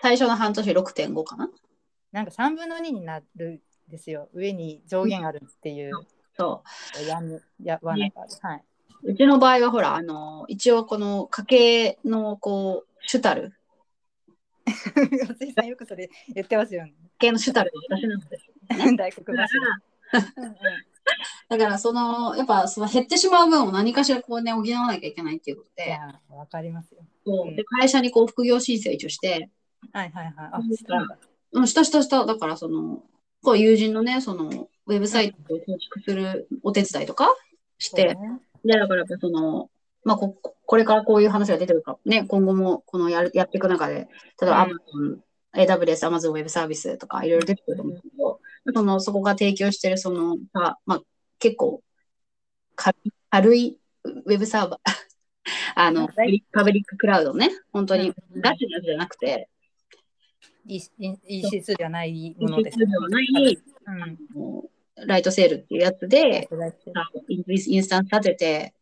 [0.00, 1.50] 最初の半年6.5かな？
[2.12, 4.28] なんか3分の2になるんですよ。
[4.34, 5.92] 上に上限あるっていう
[6.36, 6.62] そ
[7.08, 8.30] やむや罠がある。
[8.42, 8.64] はい。
[9.04, 9.12] う。
[9.12, 13.52] うちの場合は、ほら、あの、一応この家計の、こう、シュタル。
[15.28, 16.94] 松井さんよくそれ言ってますよね。
[17.18, 18.46] 家計のシュタルが私なんです。
[18.96, 19.60] 大黒柱。
[21.48, 25.98] だから、その、やっぱ、その減ってしまう分を何かしらこうね、補わなきゃいけないっていうことで、
[26.30, 27.02] わかりますよ。
[27.26, 27.48] そう。
[27.48, 27.56] うん。
[27.56, 29.50] で会社にこう、副業申請を一応して、
[29.92, 30.34] はいはいはい。
[30.52, 31.18] あう、んしたんだ。
[31.52, 33.02] うん、したしたした、だから、その、
[33.42, 37.34] こう、友人のね、その、ウェブサイトを構築するお手伝いとか
[37.78, 38.40] して、ね。
[38.64, 39.70] で、だからやっぱその、
[40.04, 44.08] まあこ、これからこういう話が出てるか、ね、今後もこのやるやっていく中で、
[44.40, 45.22] 例えばうん。
[45.54, 48.40] Amazon、AWS、Amazon Web サービスとかいろいろ出てくると思うんですけど、
[48.74, 51.02] その、そこが提供してるその、さまあ、
[51.38, 51.82] 結構
[53.30, 54.80] 軽い、ウェブサーバー、
[55.74, 56.44] あの、はい。
[56.52, 58.40] パブリッククラウドね、本当にうん。
[58.40, 59.48] ガチなやつじゃなくて、
[60.66, 60.80] いい
[61.28, 62.78] いい質ではないものです。
[62.78, 65.06] ではない、うん。
[65.06, 66.48] ライトセールっていうやつで、
[67.28, 68.74] インインスタンス立てて、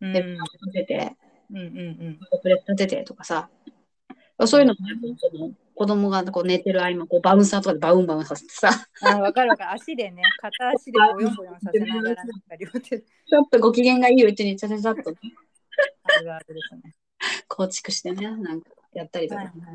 [0.00, 0.12] うん。
[0.12, 1.16] 立てて、
[1.50, 3.48] うんうんプレス立ててとかさ、
[4.46, 8.70] そういうのも子供がこう寝てる合間、こうバウンサーとかでバウンバウンさせてさ、
[9.02, 9.72] あ、わかるわかる。
[9.72, 12.24] 足でね、片足でボヨンボヨンさせながら、
[12.58, 16.94] 両手ちょっとご機嫌がいいうちにちゃちゃちゃっとあるあるですね。
[17.46, 19.42] 構築してね、なんかやったりとか。
[19.42, 19.72] はいは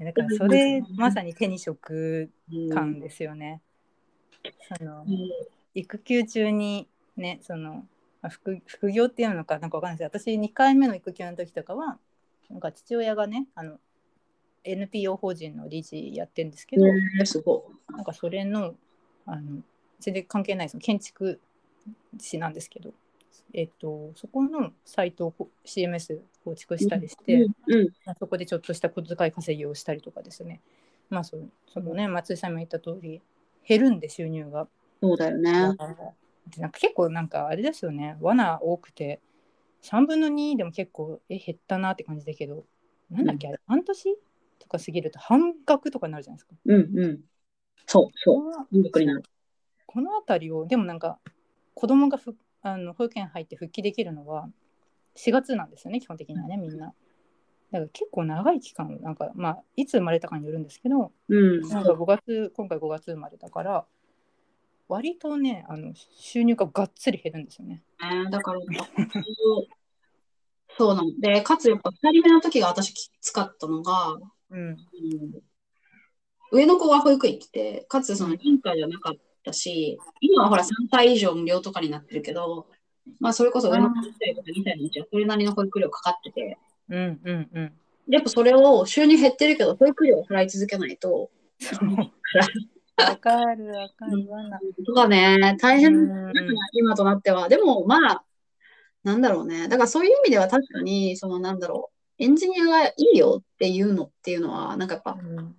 [0.00, 0.04] い。
[0.04, 3.62] だからそれまさに手に職うん感ですよね。
[4.78, 5.28] そのうん
[5.74, 7.84] 育休中にね、その
[8.20, 11.98] まあ副副業っていうのかなんかわかんないです私2回目の育休の時とかは、
[12.48, 13.78] なんか父親がね、あの
[14.64, 18.74] NPO 法人の理事やってるんですけど、えーすごなんかそれの
[19.26, 19.62] あの
[20.00, 21.40] 全然関係ないその建築
[22.18, 22.92] 士なんですけど、
[23.52, 27.42] えっと、そこのサイトをこ CMS 構築したりして、い。
[27.44, 30.60] うんうんまあそこでちょっとした小遣い稼ぎをしたりとかですね、
[31.10, 33.20] まあ、そのそのね松井さんも言った通り
[33.66, 34.68] 減るんで収入が。
[35.00, 35.52] そうだよね。
[36.48, 39.20] でなんか結構なんかあれですよね罠多くて
[39.82, 42.64] 3分の2でも結構え減ったなって感じだけど
[43.10, 44.16] なんだっけあれ半年？
[44.62, 46.54] とか過ぎると半額とかになるじゃないですか。
[46.64, 47.20] うんうん。
[47.86, 48.36] そうそう。
[48.36, 49.22] この満足になる。
[49.86, 51.18] この辺りをでもなんか
[51.74, 54.48] 子供がふあの保育園入って復帰できるのは
[55.16, 56.94] 4月なんですよね基本的にはねみんな。
[57.72, 61.60] だから結構長い期間なんかまあいつ生まれたかによるんですけどうん。
[61.68, 63.84] なんか5月今回5月生まれだから
[64.88, 67.82] 割とねあの収入ががっつり減るんですよね。
[68.00, 68.60] ねだから、
[70.78, 71.10] そうなの。
[71.20, 74.18] で、かつやっぱ二人目の時が私きつかったのが、
[74.52, 74.68] うん。
[74.68, 74.76] うん
[76.52, 82.66] 上の子が保育園行ってて、かつその認可じゃなかったし、今はほら3歳以上無料とかになってるけど、
[83.20, 86.58] まあそれこそ上の子1歳とか2歳のうちはそれなりの保育料かかってて、
[86.90, 87.72] うんうんうん。
[88.06, 91.30] やっぱそれを収入減ってるけど保育料を払い続けないと、
[92.98, 94.60] わかるわかるわな。
[94.86, 97.48] とかね、大変うんだから今となっては。
[97.48, 98.24] でもまあ、
[99.04, 99.68] なんだろうね。
[99.68, 101.91] だからそういう意味では確かに、そのなんだろう、
[102.22, 105.56] エンジニアがいいよっていうのっていうのは、なんかやっぱ、うん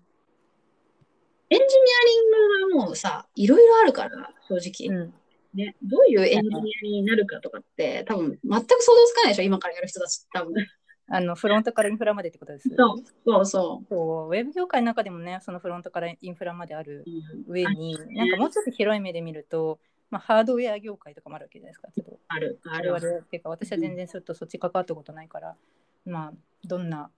[1.49, 4.97] エンジニアリングがもうさ、いろいろあるから、正直。
[4.97, 5.13] うん
[5.53, 10.53] ね、どういうエンジニアになるかとかって、多分全く想像つかないでしょ、今からやる人たち多分。
[11.09, 12.69] あのフロントからインフラまでってことです。
[12.75, 17.11] そうそうそそうウェブ業界の中でもね、そのフロントからインフラまであるう。
[17.11, 22.17] うん上に、なんかもうちょっと広い目で見ると、まあ、ハードウェア業界とかもあるわけじゃないですか。
[22.29, 22.89] ある、あ我る。
[22.93, 25.55] 々っていうか、私は全然ちょっとそっち関わったことないから、
[26.05, 27.11] まあ、どんな、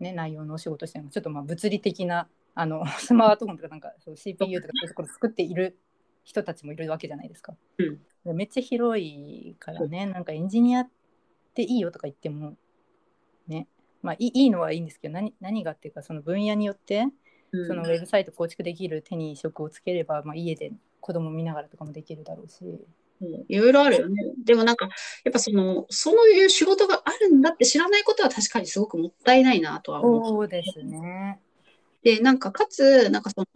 [0.00, 5.78] ね、内容のお仕事しても、ちょっとまあ物理的なあの スマートフォンとかなんかそう CPU とかそういうところ作っている
[6.24, 7.56] 人たちもいるわけじゃないですか。
[7.78, 10.90] うんでめっちゃ広いからね、なんかエンジニアっ
[11.54, 12.56] ていいよとか言っても、
[13.48, 13.66] ね、
[14.00, 17.06] まあいいいいのはいいんですけど、何何がっていうか、その分野によって、
[17.50, 22.86] うんそのウェブサイト構築できる手に職をつければ、まあ、家で子供見ながらとかもできるだろうし。
[23.22, 24.22] うんいろいろあるよね。
[24.44, 24.88] でもなんか、
[25.24, 30.24] やっぱその、そういう仕事があるんだって知らないことは確かにすごくもったいないなとは思う。
[30.28, 31.40] そうですね。
[32.02, 33.46] で、なんか、かつ、なんかその、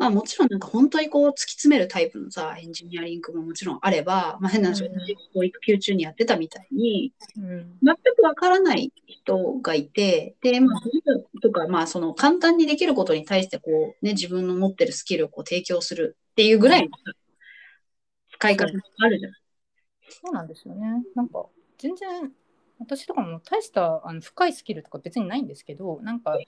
[0.00, 17.12] まあもちろんなんか本当にこう突き詰めるタイプのさ、エンジニアリングももちろんあれば、まあ変な話、うん育休中にやってたみたいに、うん全くわからない人がいて、で、まあ、とか、まあその簡単にできることに対してこうね、自分の持ってるスキルをこう提供するっていうぐらいのさ
[18.40, 19.32] 使い方があるじゃん。
[20.08, 21.04] そうなんですよね。
[21.14, 21.46] なんか
[21.78, 22.32] 全然
[22.78, 26.38] 私とかも大したあの深いスキルとか別にないんですけど、なんか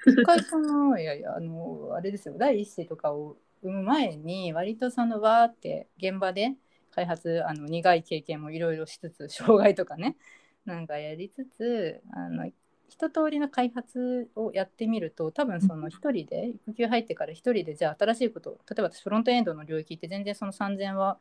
[0.00, 6.54] 深いその いやいやあのあれですよ第一子とかを産む前に割とそのわーって現場で
[6.90, 10.16] 開発あの苦い経験もいろいろしつつ障害とかね
[10.64, 12.50] なんかやりつつあの
[12.88, 21.18] 一通りの開発をやってみると多分その一人で育休入ってから一人でじゃあ新しいこと例えば私フロントエンドの領域って全然その3000は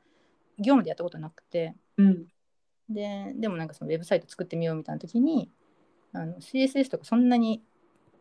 [0.60, 1.76] 業務でやったことなくて。
[1.98, 2.26] うん。
[2.90, 5.52] ででもなんかそのウェブサイト作ってみようみたいな時に
[6.12, 7.62] あの CSS とかそんなに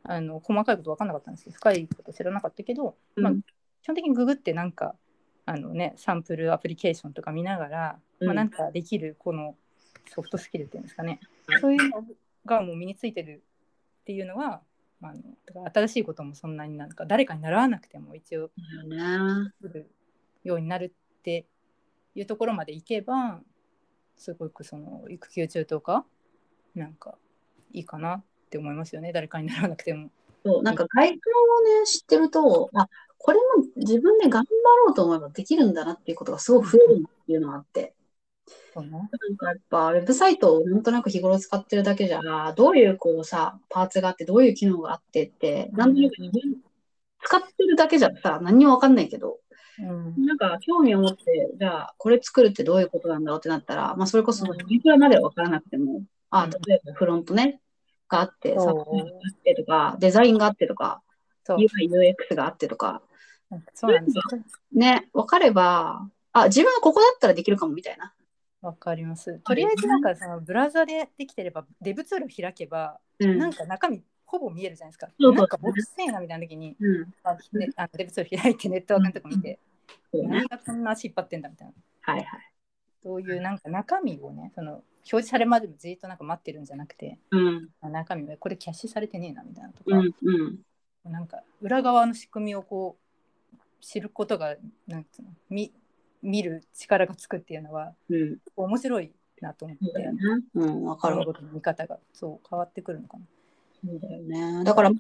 [0.03, 1.53] あの細かいこと分かんなかったんですよ。
[1.53, 3.40] 深いこと知らなかったけど、まあうん
[3.83, 4.96] 基本的にググってなんか
[5.46, 8.27] あの、ね、サンプルアプリケーションとか見ながら、うん。
[8.27, 9.55] まあ、なんかできるこの
[10.09, 11.20] ソフトスキルっていうんですかね、
[11.61, 12.05] そういうの
[12.44, 13.42] がもう身についてる
[14.03, 14.62] っていうのは、
[15.01, 15.14] まあ、
[15.46, 18.51] だから新しいこともそんなになんか誰かに習わなくても一応
[18.88, 19.53] だよね。
[19.62, 19.90] 作る
[20.44, 21.46] ようになるって
[22.14, 23.40] いうところまでいけば
[24.16, 26.04] すごくその育休中とか
[26.74, 27.16] なんか
[27.72, 30.10] いいかなって思いますよね誰かにならなくても。
[30.44, 34.48] そう、なんか外観をね、知ってると、あ、これも自分で頑張
[34.86, 37.94] ろうと思えばできるんだなっていうことがすごく増えるっていうのがあって。
[38.72, 46.56] そうねなんかやっぱ、ウェブサイトをなんとなく日頃使ってるだけじゃ、どういうこうさ、パーツがあって、どういう機能があってって、なんとなく自分、
[47.22, 49.40] 使ってるだけじゃさ、何にもわかんないけど、
[49.80, 57.60] うんなんか興味を持って、じゃあ、これ作るってどういうことなんだろうってなったら、まあ、それこそ、インフラまではわからなくても、あ、うん例えばフロントね、
[58.08, 61.02] があって、サポートがあってとか、デザインがあってとか、
[61.44, 63.02] そう UI、UX があってとか、
[63.74, 64.22] そうなんですよ
[64.72, 68.12] ね、わかれば、あ、自分はここだったらできるかもみたいな。
[68.60, 69.38] わかります。
[69.40, 73.38] とりあえずなんかそのブラウザでできてればデブツール開けばうん。
[73.38, 75.06] なんか中身ほぼ見えるじゃないですか。
[75.06, 77.14] そうそうなんかボックスせえなみたいな時にうん。
[77.24, 79.58] あ、ね、あのデブツール開いてネットワークのとこ見て、
[80.12, 80.28] そうね。
[80.28, 81.72] 何がこんな足引っ張ってんだみたいな。
[82.02, 82.52] はいはい。
[83.02, 87.68] そういうなんか中身をね、その表示されるまでもじっとなんか待ってるんじゃなくて、うん。
[87.80, 90.12] 中身はこれキャッシュされてねえなみたいなとか、うん。
[90.22, 91.10] うん。
[91.10, 92.98] なんか裏側の仕組みをこ
[93.54, 95.72] う知ることがなんつうの見
[96.20, 98.38] 見る力がつくっていうのはうん。
[98.56, 100.18] 面白いなと思って、そうだよね。
[100.54, 103.24] うん、わかる見方がそう変わってくるのかな。
[103.84, 104.64] そうだよね。
[104.64, 104.96] だから、うん、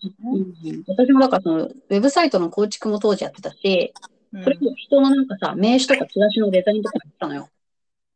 [0.86, 3.92] 私もだからその、ウェブサイトの構築も当時やってたし、
[4.32, 7.48] うんそれも人のなんかさ、名刺とかチラシのデザインとかやってたのよ。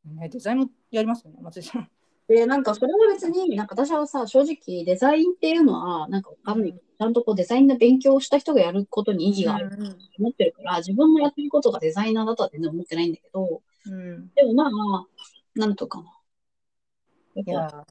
[0.05, 1.89] ね、デザインもやりますよね、松井さん。
[2.29, 15.07] で、なんかそれは別に、なんか私はさ、正直デザインっていうのは、なんかわかんないけど、ちゃんとこうデザインの勉強をした人がやることに意義があると思ってるから、自分のやってることがデザイナーだとは全然思ってないんだけど、うん、でもまあ、
[15.55, 17.43] なんとかな。
[17.43, 17.87] いや、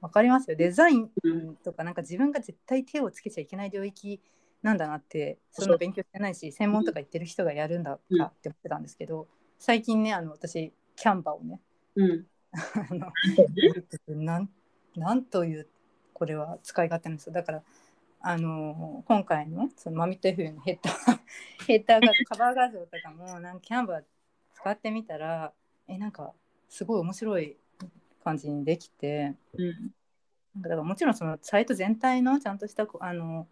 [0.00, 0.56] わかりますよ。
[0.56, 4.20] デザインうんとか、なんか自分が絶対手をつけちゃいけない領域
[4.62, 11.60] なんだなって、そんな勉強してないし、専門とか言ってる人がやるんだかって思ってたんですけど、最近ね、あの私、キャンバをね、
[11.96, 12.26] うん。
[14.08, 14.48] なん
[14.96, 15.68] なんという
[16.12, 17.62] これは使い勝手なんですよだから
[18.20, 21.18] あの今回のそのマミット F のヘッダー
[21.66, 24.04] ヘッダー画像カバー画像とかもなんかキャンバー
[24.54, 25.52] 使ってみたら
[25.86, 26.34] えなんか
[26.68, 27.56] すごい面白い
[28.28, 29.66] 感じにできて、うん、
[30.54, 33.46] なんかだからもちろんそのサイト全体のちゃんとしたあの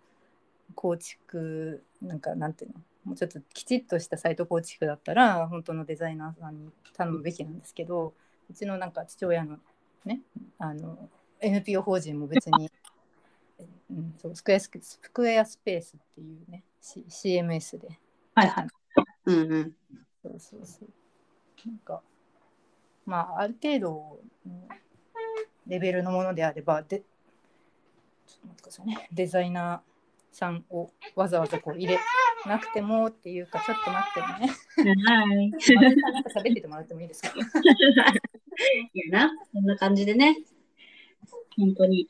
[0.75, 8.12] 構築なんかなんていうのもうちょっときちっとしたサイト構築だったら本当のデザイナーさんに頼むべきなんですけど
[8.51, 9.57] うちのなんか父親の
[10.05, 10.21] ね
[10.59, 11.09] あの
[11.41, 12.71] NPO 法人も別に、
[13.91, 17.89] うん、そうスクエアススクエアスペースっていうね、C、CMS で
[18.35, 18.69] はいはい。
[19.27, 19.77] うんうん。
[20.23, 22.03] そうそうそうなんか
[23.07, 24.69] まあある程度の
[25.66, 27.01] レベルのものであればで
[28.27, 29.09] ちょっと待ってくださいね。
[29.12, 31.99] デザイナーさんをわざわざこう入れ
[32.47, 34.14] なくてもっていうかちょっと待っ
[34.85, 34.97] てね。
[35.05, 35.51] はい。
[35.59, 37.31] 喋っててもらってもいいですか？
[38.92, 40.37] いやな、こんな感じでね、
[41.57, 42.09] 本当に、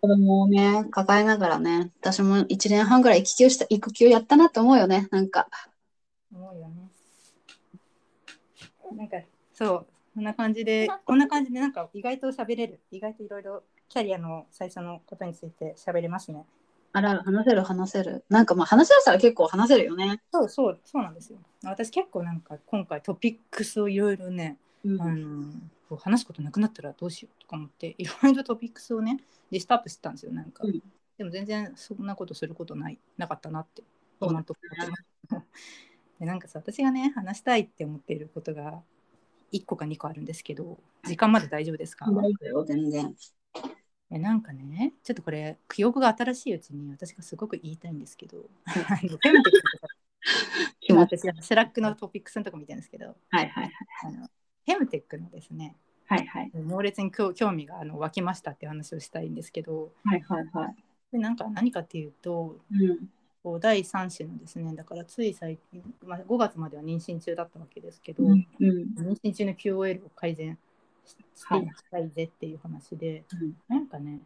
[0.00, 5.48] 子供をね、抱えながらね、私も1年半ぐらい育休した、育休やったなって思うよね、なんか。
[6.34, 6.90] 思うよね。
[8.92, 9.16] なんか
[9.54, 12.80] そうこんな感じでこんな感じでなんか意外と喋れる。
[12.92, 16.44] 意外といろいろキャリアの最初のことについて喋れますね。
[16.92, 18.24] あら、話せる、話せる。
[18.28, 20.20] なんかまあ話し出したら結構話せるよね。
[20.32, 21.38] そうそうそうなんですよ。
[21.64, 25.02] 私結構なんか今回トピックスをいろいろね、うん。
[25.02, 25.06] あ
[25.90, 30.82] の話すことなくなったらどうしようとか思っていろいろトピックスをねリストアップしてたんですよなんか、うん。
[31.18, 33.82] でも全然そんなことすることないなかったなって
[34.20, 35.46] そう今のところ思ってます。
[36.20, 38.82] でなんかさ私がね話したいって思っていることが
[39.54, 42.06] 1個か2個あるんですけど時間まで大丈夫ですか、
[42.64, 43.14] 全然。
[44.10, 49.88] えなんかねちょっとこれ記憶が新しいうちに私がすごく言いたいんですけどあのフェムテックとか
[50.80, 51.16] 気持ち。
[51.18, 53.72] 私は Slack のトピックスのとこ見てるんですけどはいはい
[54.04, 56.26] あのフェムテックのですねはい。
[56.26, 56.62] はいはい。
[56.62, 60.76] 猛烈に興興味があの湧きましたって話をしたいんですけどはいはいはい。
[61.12, 63.08] でなんか何かっていうとうん。
[63.44, 68.48] こう第3子のですねだからつい最近、まあ、5月までは妊娠中だったわけですけど、うん。
[68.58, 68.94] うん。
[68.98, 70.58] 妊娠中の QOL を改善
[71.04, 73.22] ししていきたいぜっていう話で、
[73.68, 74.20] なんかね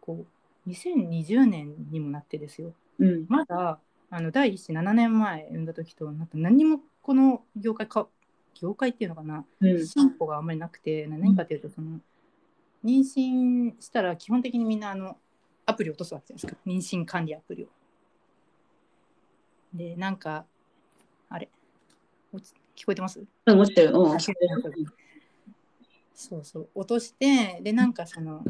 [0.00, 0.26] こ
[0.66, 3.26] う2020年にもなってですようん。
[3.28, 3.78] まだ
[4.10, 8.08] あの第1子7年前産んだ時となんか何にもこの業界か
[8.60, 9.86] 業界っていうのかなうん。
[9.86, 12.00] 進歩があんまりなくて何かというとその
[12.84, 15.18] 妊娠したら基本的にみんなあの
[15.66, 17.68] アプリを落とすわけじゃないですか妊娠管理アプリを。
[19.72, 20.46] でなんか
[21.28, 21.48] あれ？
[22.76, 23.24] 聞こえてます？
[23.46, 23.58] うん。
[23.58, 23.92] 落ちてる。
[23.96, 24.12] うん。
[24.14, 24.18] あ
[26.14, 28.44] そうそう落としてでなんかその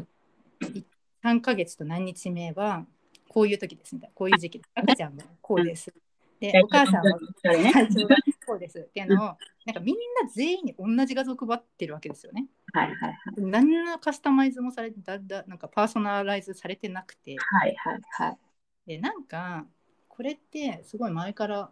[0.73, 0.83] い
[1.23, 2.85] 3ヶ月と何日目は
[3.29, 5.93] こういう時ですみたいなこういう時期赤ちゃんもこうです。
[6.39, 7.17] でお母さんは
[7.57, 7.71] ね。
[7.71, 12.47] 体調がこうですっていうのをなんかみんな全員に同じ画像を配ってるわけですよね。
[12.73, 18.37] はいはい何のカスタマイズもされてだだなんかパーソナライズされてなくてはいはいはい。
[18.85, 19.65] でなんか
[20.15, 21.69] これってすごい前から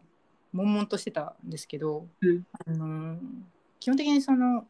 [0.53, 2.43] 悶々としてたんですけど、うん。
[2.65, 3.19] あのー
[3.81, 4.65] 基本的にその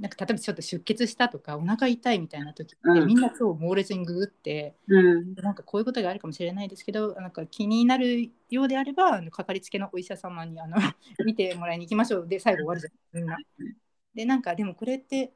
[0.00, 3.06] なんか例えばちょっと出血したとかお腹痛いみたいな時って、うん。
[3.06, 5.34] みんな超猛烈にググってうん。
[5.34, 10.76] なんかこういうことがあるかもしれないですけどなんか気になるようであればあのかかりつけのお医者様にあの
[11.24, 12.28] 見てもらいに行きましょう。
[12.28, 13.36] で最後終わるじゃんみんな。
[14.14, 15.32] でなんかでもこれって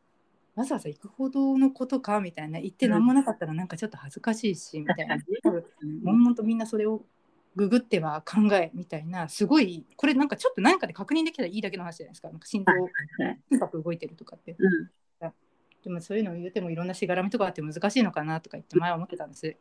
[0.54, 2.60] わざわざ行くほどのことかみたいな。
[2.60, 5.16] 言って何もなかったらなんかちょっと恥ずかしいしみたいな。
[5.42, 5.64] 多分
[6.02, 7.04] 悶々とみんなそれを
[7.54, 14.90] ググっては考えみたいなすごいこれなんかちょっと何かで確認できたらいいだけの話じゃないですかなんか心臓はい心拍動いてるとかってうん。
[15.82, 19.56] でもそういうのを言ってもいろんなしがらみとかあって難しいのかなとか言って前は思ってたんです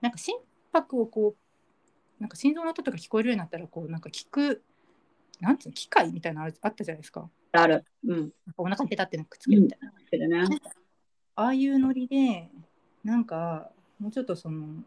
[0.00, 0.36] なんか心
[0.72, 1.36] 拍をこ
[2.18, 4.62] うなんか心臓の音とか聞こえるようになったらこうなんか聞く
[5.40, 7.84] なんていうの機械みたいなのあるあったじゃないですかある。
[8.06, 8.16] うん。
[8.16, 10.44] なんかお腹にペタってくっつけるみたいな、けどね。
[11.34, 12.48] ああいうノリで
[13.04, 14.84] なんかもうちょっとその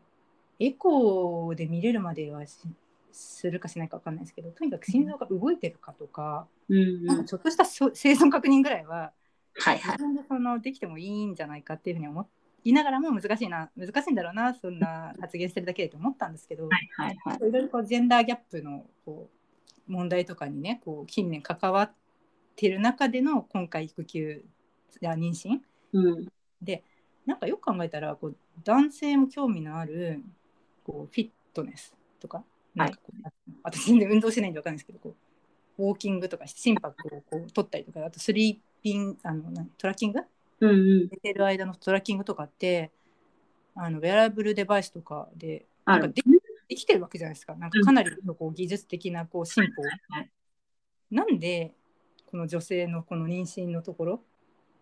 [0.60, 2.58] エコーで見れるまではし
[3.12, 7.06] するかしないか分かんないですけどとにかく心臓が動いてるかとか,、うん。
[7.06, 9.14] なんかちょっとしたそ生存確認ぐらいは
[9.58, 9.98] はいはい自。
[9.98, 12.28] 分でそのできてもいいんじゃないかっていうふうに思
[12.66, 17.38] いながらも難しいな難しいんだろうなそんな発言してるだけでと思ったんですけど、はいはいはい。
[17.38, 19.30] いろいろこうジェンダーギャップのこ
[19.88, 21.92] う問題とかにねこう近年関わっ
[22.56, 24.44] てる中での今回育休
[25.00, 25.60] や妊娠
[25.94, 26.26] うん。
[27.26, 30.22] なんかよく考えたらこう男性も興味のある
[30.86, 32.44] こうフィットネスとか
[32.76, 35.16] なんかこう私全然運動しないんでわかんないですけどこ
[35.80, 40.22] うウォーキングとか心拍をこう取ったりとかあとスリーピンあの何トラッキング？
[40.62, 41.10] うんうん。
[41.10, 42.92] 寝てる間のトラッキングとかって
[43.76, 45.66] あのウェアラブルデバイスとかで。
[45.86, 46.24] なんかで
[46.68, 47.54] できてるわけじゃないですか。
[47.56, 50.30] なんかかなりのこう技術的なこう進歩、はい
[51.12, 51.74] なんで
[52.26, 54.24] この女性のこの妊娠のところ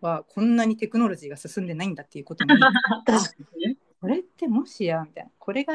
[0.00, 2.50] はこんなにテクノロジーが進んでないんだっていうことに
[3.04, 3.18] 確か
[3.56, 3.76] にね。
[4.00, 5.30] これってもしやみたいな。
[5.38, 5.74] これが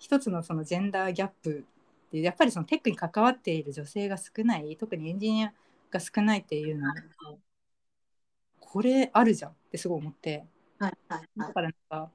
[0.00, 1.64] 一つのそのジェンダーギャップ
[2.10, 5.52] でやっぱりそのテックに関わっている女性が少ない特にエンジニア
[5.92, 6.94] が少ないっていうのは
[8.60, 10.44] これあるじゃんってすごい思って
[10.78, 11.48] はいはいはい。
[11.48, 11.72] だからなん
[12.06, 12.10] か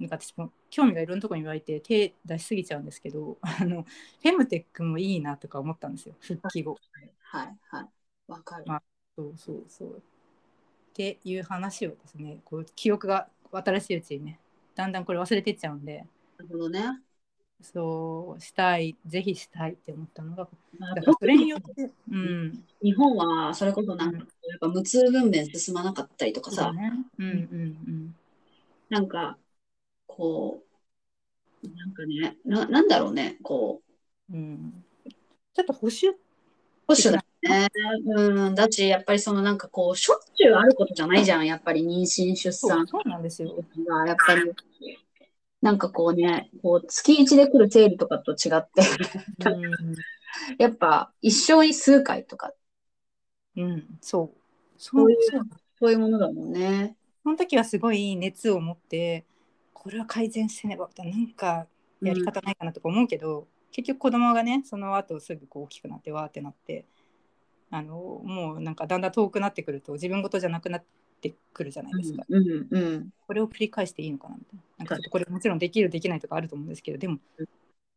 [0.00, 6.76] なんか私も興味がいろんなところに湧いて手出しすぎちゃうんですけどあのフェムテックもいいなとか思ったんですよ復帰後。
[7.22, 7.88] はいはい。
[8.26, 8.64] わかる。
[8.66, 8.82] ま
[9.16, 9.98] そうそうそう。
[9.98, 10.00] っ
[10.94, 14.40] ていう話をですねこう記憶が新しいうちにね
[14.74, 16.04] だんだんこれ忘れてっちゃうんで
[16.38, 17.02] なるほどね。
[17.62, 20.48] そうしたいぜひしたいって思ったのが
[20.78, 22.64] まあそれによってうん。
[22.82, 24.26] 日本はそれこそなんか、やっ
[24.60, 26.92] ぱ無痛分娩進まなかったりとかさ、そうだね。
[27.18, 28.14] うんうん
[28.90, 29.38] なんか、
[30.06, 30.62] こ
[31.62, 33.82] う、なんかね、ななんだろうね、こ
[34.30, 34.40] う、うん。
[34.40, 34.84] うん
[35.54, 36.16] ちょっと保守
[36.86, 37.68] 保守だね。
[38.06, 42.78] うん、だし、やっぱりそのなんかこう、しょっちゅうあることじゃないじゃん、やっぱり妊娠、出産。
[42.78, 43.54] そうそうなんですよ。
[43.86, 44.42] が、やっぱり、
[45.64, 48.82] なんかこうね、こう月一で来る生理とかと違って、
[49.48, 49.94] うん
[50.58, 52.52] やっぱ一生に数回とか、
[53.56, 54.38] うん、そう。
[54.76, 55.18] そそういう
[55.80, 56.96] そういうものだもんね。
[57.22, 59.24] その時はすごい熱を持って、
[59.72, 61.66] これは改善せねばみたいな、なんか
[62.02, 66.84] やり方ないかなとか思うけど、結局子供がね、その後すぐこう大きくなって、わーってなって、
[67.70, 70.84] あのもうなんかだんだん遠くなってくると、自分事じゃなくなっ
[71.30, 72.24] てくるじゃないですか。
[72.28, 73.10] うん、うん、うん。
[73.26, 74.62] これを繰り返していいのかなみたいな。
[74.78, 77.46] なんかちょっとこれもちろんできる、できないとかあると思うんですけど、でもうん、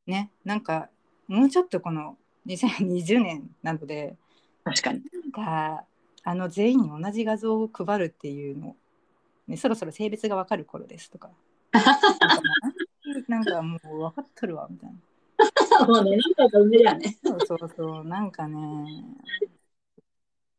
[0.05, 0.89] ね、なんか
[1.27, 4.15] もうちょっとこの2020年なので、
[4.63, 5.01] 確かに。
[5.13, 5.85] なんか
[6.23, 8.75] あの全員に同じ画像を配るっていうの、
[9.47, 11.29] ね、そろそろ性別が分かる頃ですとか
[13.29, 17.15] なんかもう分かっとるわみたいなもうね、なんか上やね。
[17.23, 19.05] そうそうそうなんかね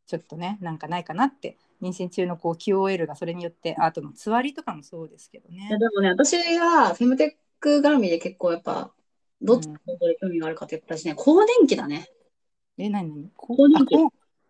[0.06, 5.68] ちょっとねなんかないかなって妊娠中のこう QOL がそれによってあとのつわりとかもそうですけどね。
[5.68, 8.92] いやでもね、私はフェムテック絡みで結構やっぱ、
[9.40, 12.08] どっちのことで興味があるかって言ったらね、更年期だね。
[12.76, 13.30] え何何？
[13.36, 13.96] こ更年期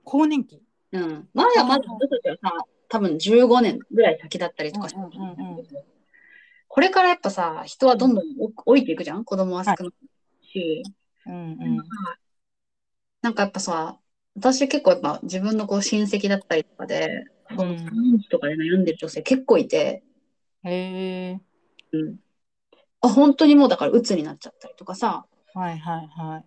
[0.05, 0.62] 更年期？
[0.93, 1.29] うん。
[1.35, 2.53] まだまだ私たちはさ、
[2.89, 5.66] 多分15年ぐらい先だったりとかして、うんうんうんうん。
[6.68, 8.24] これからやっぱさ、人はどんどん
[8.66, 9.24] 老いていくじゃん？
[9.24, 9.91] 子供は少ない
[10.47, 10.83] し、
[11.26, 11.76] うんうん。
[13.20, 13.99] なんかやっぱさ、
[14.39, 17.57] 私結構やっぱ自分のこう親戚だったりとかで、うん。
[17.57, 17.76] この
[18.30, 20.03] とかで悩んでる女性結構いて、
[20.64, 21.41] へえ
[21.93, 22.16] うん。
[23.01, 26.45] あ、本当にもうだから鬱になっちゃったりとかさ、はいはいはい。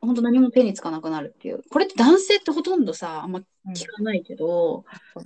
[0.00, 1.62] 本当何も手につかなくなるっていう。
[1.70, 3.72] これって男性ってほとんどさ、あんまうん。
[3.72, 4.84] 聞かないけど、
[5.14, 5.24] そう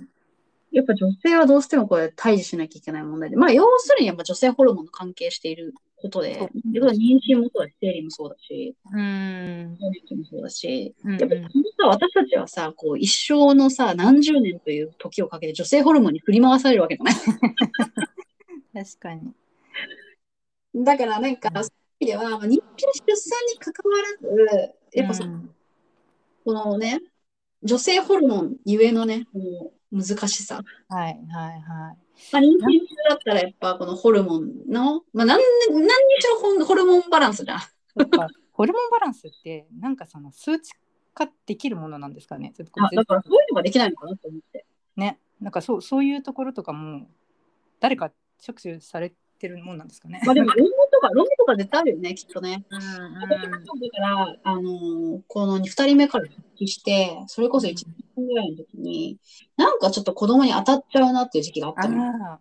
[0.71, 6.49] やっぱ女性はどうしてもこれ対峙しなきゃいけない問題で、まあ要するにやっぱ女性ホルモンの関係していることで、そう。
[6.73, 9.77] 妊娠もそうだし、生理もそうだし、うん。
[9.79, 17.15] 更年期もそうだし、うんやっぱこのさ、私たちはさ、こう一生のさ、何十年という時をかけて女性ホルモンに振り回されるわけじゃない？
[18.85, 19.31] 確かに。
[20.83, 22.59] だからなんか、そういう意味では、まあ妊娠出
[23.15, 25.49] 産に関わらず、やっぱそ、うん。
[26.43, 26.99] このね、
[27.63, 30.63] 女性ホルモンゆえのね、この難しさ。
[30.89, 31.97] はいはいはい
[32.31, 35.39] まあ、妊娠中だったらやっぱこのホルモンの、まあ、何
[35.69, 37.59] 何にしろホルモンバランスじゃん。
[37.59, 40.73] そっかホルモンバランスってなんかその数値
[41.13, 42.53] 化できるものなんですかね？
[42.57, 44.65] ちょっとこうあだからそういうのができないのかなと思って。
[44.95, 47.07] ねなんかそうそういうところとかも
[47.79, 49.13] 誰か触手され
[49.43, 50.21] てるもんなんですかね。
[50.25, 52.65] まあでも論文とか、論文とか絶対あるよね、きっとね。
[52.69, 57.73] うんだから、あのーこの2人目から復帰して、それこそ1
[58.15, 59.17] 年ぐらいの時に、
[59.57, 62.39] なんかちょっと子供に当たっちゃうなっていう時期があったの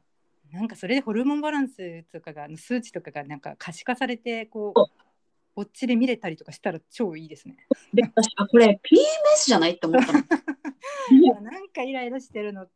[0.53, 4.87] なんかそれでホルモンバランスとかが数値とかがなんか可視化されてこそう
[5.55, 7.57] こっちで見れたりとかしたら超いいですね。
[7.93, 10.21] で、私、あ、これ PMS じゃないって思ったの。
[11.43, 12.73] なんかイライラしてるのって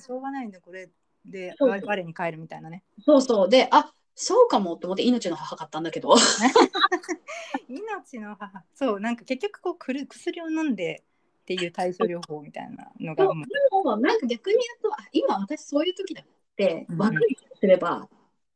[0.00, 0.90] しょうがないんだこれ
[1.24, 2.82] で我我に返るみたいなね。
[3.04, 3.48] そうそう。
[3.48, 6.14] で、あ、そうかもって思って命の母買ったんだけど。
[7.68, 11.04] 命の母そうなんか結局こうくる薬を飲んで
[11.42, 16.24] っていう対処療法みたいなのがもうでも、なんか逆に言うと、あ今私そういう時だっ
[16.56, 18.08] てうん、分かりすれば、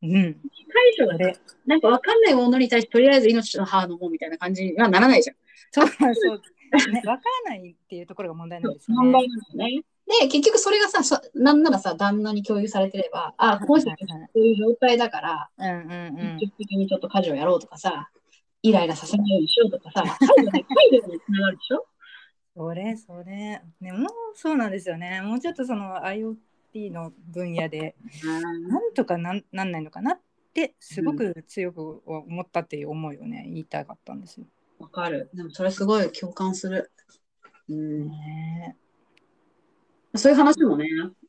[0.02, 5.36] うん対処がそれなんか分かんないものに対して、とりあえず命の母の方みたいな感じにはならないじゃん。
[5.70, 7.12] そうそう、ね、分か
[7.46, 9.82] らないっていうところが問題なんですよ問題ね。
[10.06, 16.38] で結局それがさ、そなんならさ、旦那に共有されてれば、あ、この人ってそういう状態だから、うんうんうん。
[16.38, 18.10] 積極的にちょっと家事をやろうとかさ、
[18.62, 21.86] イライラさせないようにしようとかさ、態度に態度につながるでしょ？
[22.56, 23.24] それそれ。
[23.24, 25.20] ねもうそうなんですよね。
[25.22, 30.14] もうちょっとその IoT の分野でなんとかなんなんないのかな？
[30.14, 30.20] っ
[30.54, 34.46] てすごく強く思ったっていう思いをね言いたかったんですよ。
[34.78, 35.30] わかる。
[35.34, 36.92] でもそれすごい共感する。
[37.68, 38.08] うん。
[38.08, 38.76] ね
[40.16, 40.86] そういう話もね、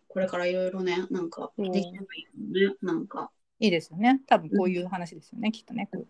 [0.08, 2.76] これからいろいろね、なんかできればいいかもね。
[2.82, 3.32] なんか。
[3.60, 4.22] いいですよね。
[4.28, 5.90] 多分こういう話ですよね、きっとね。
[5.92, 6.08] こう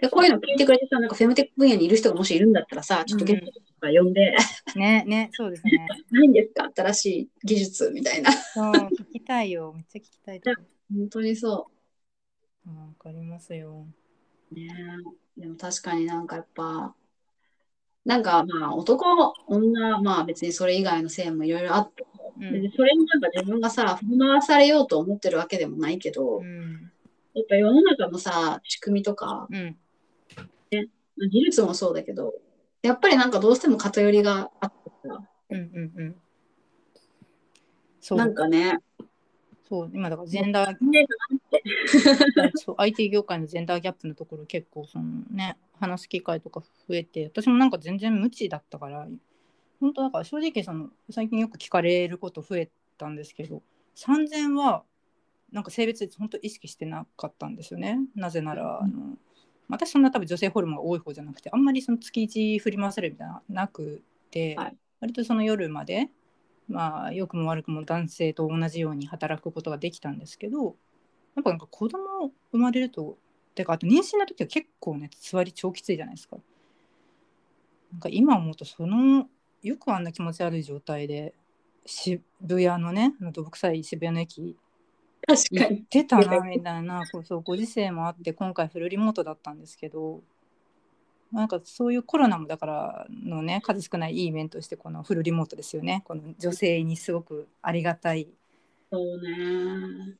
[0.00, 4.34] で、こういうの聞いてくれてさ、なんかフェムテック分野にいる人がもしいるんだったらさ、ちょっとゲストとか呼んで、
[4.74, 5.86] ね、ね、そうですね。
[6.10, 6.70] ないんですか？
[6.74, 8.32] 新しい技術みたいな。
[8.32, 9.72] そう、聞きたいよ。
[9.74, 10.62] めっちゃ聞きたいとこ。
[10.92, 11.70] 本当にそ
[12.66, 13.86] うんわかりますよ。
[14.50, 14.54] う。
[14.54, 14.68] ね
[15.38, 16.94] えでも確かになんかやっぱ、
[18.04, 22.04] なんかまあ男、女、まあ別にそれ以外の性もいろいろあって、
[22.40, 22.62] うん。
[22.62, 26.90] でそれになんか自分がさ、振り回されようと思ってるわけでもないけど、うん。
[27.34, 29.76] やっぱ世の中のさ、仕組みとか、うん。
[31.30, 32.34] 技術もそうだけど、
[32.82, 35.58] やっぱりなんかどうしても偏りがあってさ、うん。
[35.58, 36.16] うん。
[38.10, 38.16] うん。
[38.16, 38.78] なんかね、
[39.72, 41.06] そう、今だからジェンダー、ね
[42.56, 49.08] そう IT 業界のジェンダーギャップのところ結構そのね、話す機会とか増えて、私もなんか全然無知だったから、
[49.80, 53.62] 本当だから正直その最近よく聞かれること増えたんですけど、
[53.96, 54.84] 3000は
[55.50, 57.98] なんか性別本当意識してなかったんですよね。
[58.14, 59.16] なぜなら、あの
[59.70, 64.76] 私そんな多分女性ホルモンが多い方じゃなくて、あんまりその月1振り回されるみたいなのなくて、はい。
[65.00, 66.10] 割とその夜まで、
[66.72, 70.76] まあ良くも悪くも男性と同じように働くことができたんですけど、
[71.36, 73.18] やっぱなんか子供生まれると、
[73.54, 76.38] てかあと妊娠の時は結構ね、座り超きついじゃないですか。
[77.92, 79.28] なんか今思うとその
[79.62, 81.34] よくあんな気持ち悪い状態で
[81.84, 84.56] 渋谷のね、あのどぶ臭い渋谷の駅
[85.26, 85.76] 確かに。
[85.76, 90.22] 行ってたなみたいな、こうそうご時世もあって今回フルリモートだったんですけど、
[91.32, 96.02] なんかそういうコロナもだからのね数少ないいい面としてこのフルリモートですよね。
[96.04, 98.28] この女性にすごくありがたい
[98.90, 100.16] そうね。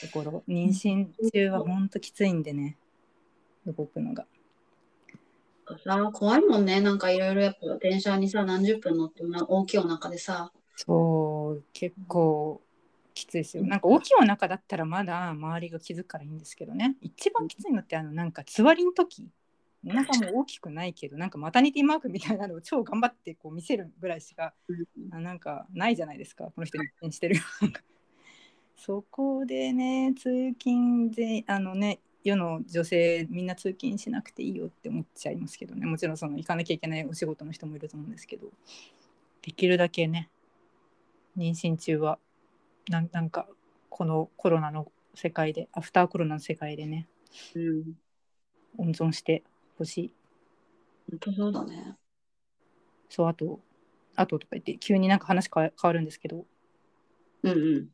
[0.00, 0.44] ところ。
[0.48, 2.76] 妊娠中はほんときついんでね。
[3.66, 4.26] 動くのが。
[5.84, 6.80] さ、怖いもんね。
[6.80, 12.60] なんかいろいろやっぱ電車にさ、何十分乗っても大きいお腹でさ、そう結構
[13.14, 13.64] きついですよ。
[13.64, 16.96] なんか大きいお腹だったらまだ周りが気づくからいいんですけどね。
[17.00, 19.28] 一番きついのってあのなんかつわりの時
[19.86, 24.54] お腹も大きくないけどなんかマタニティマークみたいなのを超頑張ってこう見せるぐらいしか
[25.10, 27.36] あなんかないじゃないですかこの人に転してる。
[28.76, 35.86] そこでね通勤であのね世の女性みんな通勤しなくていいよって思っちゃいますけどね。
[35.86, 38.50] もちろんその行かなきゃいけないお仕事の人もいると思うんですけど。
[39.42, 40.30] できるだけね
[41.36, 42.18] 妊娠中は
[42.88, 43.46] なんなんか
[43.90, 47.06] このコロナの世界でアフターコロナの世界でね
[47.54, 47.98] うん。
[48.78, 49.42] 温存して
[49.78, 50.12] ほしい
[51.10, 51.96] 本当そうだね。
[53.08, 53.60] そうあと
[54.16, 56.44] あととか言って急になんか話変わ変わるんですけど
[57.42, 57.88] うんうん。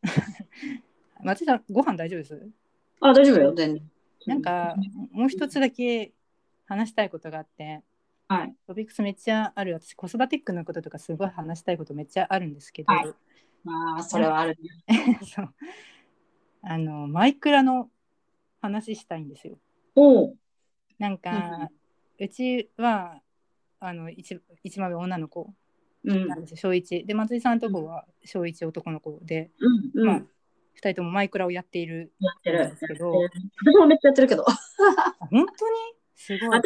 [1.25, 2.51] 松井さんご飯大丈夫です？
[3.01, 3.91] あ、大丈夫よ、全然。
[4.27, 4.77] なんか
[5.13, 6.13] もう一つだけ
[6.67, 7.83] 話したいことがあって
[8.29, 8.55] はい。
[8.67, 13.13] トピックスめっちゃある私子育てックのこととかすごい話したいことめっちゃあるんですけど、はい
[13.65, 14.57] まあ、それはある
[14.87, 15.19] ね。
[15.25, 15.55] そう
[16.63, 17.91] あのマイクラの
[18.61, 19.59] 話したいんですよ。
[19.97, 20.39] おう。
[21.01, 21.71] なんか、
[22.21, 23.21] うちは
[23.81, 25.53] あの一一番上女の子
[26.05, 26.29] うん。
[26.29, 29.91] なんですよ小1で松井さんのとこは小1男の子で、うん。
[29.95, 30.07] うん。
[30.07, 30.23] まあ2
[30.77, 32.67] 人ともマイクラをやっているやってる。
[32.69, 34.45] んですけど私もめっちゃやってるけど。
[34.49, 34.55] あ
[35.19, 35.47] 本当に？
[36.15, 36.63] すごいあ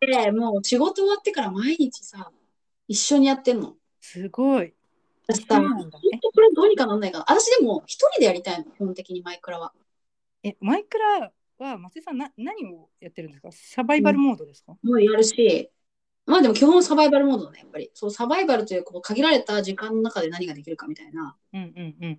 [0.00, 2.30] で、もう仕事終わってから毎日さ、
[2.88, 3.74] 一緒にやってんの。
[4.00, 4.74] すごい
[5.28, 7.24] 私さ、これどうにかなんないかな。
[7.28, 9.72] 私でも一人でやりたいの、基本的にマイクラは。
[10.42, 11.32] えマイクラ
[11.64, 13.50] は松井さんな何をやってるんですか？
[13.52, 15.70] サバイバルモードですか、もうやるし、
[16.26, 17.90] まあでも基本サバイバルモードだね、やっぱり。
[17.94, 21.36] そう、サバイバルというこう限られた時間の中で何ができるかみたいな。
[21.52, 22.18] うん、うんうん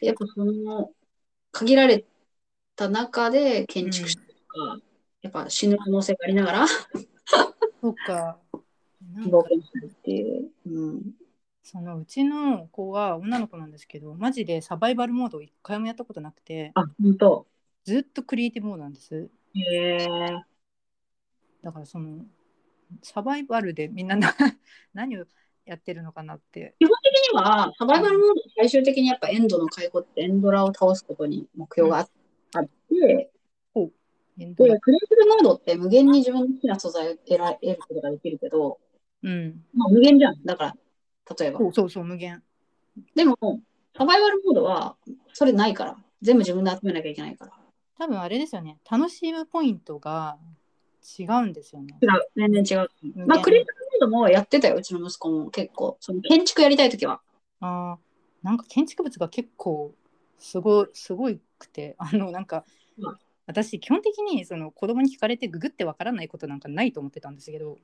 [0.00, 0.90] やっぱその
[1.52, 2.04] 限られ
[2.76, 4.78] た中で建築したりとか、
[5.22, 8.38] やっぱ死ぬ可能性がありながらそうか
[9.14, 10.50] なんか冒険するっていう。
[10.66, 11.02] うん。
[11.62, 17.46] そのうちの子は女の子なんですけどマジでサバイバルモードを一回もやったことなくてあ、本当。
[17.84, 19.98] ずっとクリエイティブモードなんですへえ。
[21.62, 22.24] だからその
[23.02, 24.34] サバイバルでみんなな
[24.92, 25.24] 何を
[25.64, 32.08] やってるのかなって基本的には、サバイバルモード、最終的にやっぱエンドの解放ってエンドラを倒すことに目標があ
[32.56, 33.30] あって、
[34.38, 38.78] エンドで、クリエイティブモードって無限に自分の好きな素材を得ら得ることができるけど、
[39.22, 40.44] うんまあ、無限じゃん。
[40.44, 40.76] だから、
[41.38, 41.66] 例えばそ。
[41.68, 42.42] うそうそう無限
[43.14, 43.36] でも、
[43.96, 44.96] サバイバルモードは、
[45.32, 45.96] それないから。
[46.20, 47.52] 全部自分で集めなきゃいけないから。
[47.98, 50.38] 多分あれですよね楽しむポイントが
[51.18, 52.08] 違うんですよね違う。
[52.36, 53.26] 全然違う。
[53.26, 55.98] まあ、クリエイティブモードもやってたよ、うちの息子も結構。
[56.00, 57.20] その建築やりたいときは。
[57.60, 58.04] あー
[58.44, 59.94] なんか建築物が結構
[60.38, 62.64] すごいすごいくて あのなんか、
[62.98, 67.76] うん私基本的にその子供に聞かれてググってわからないことなんかないと思ってたんですけど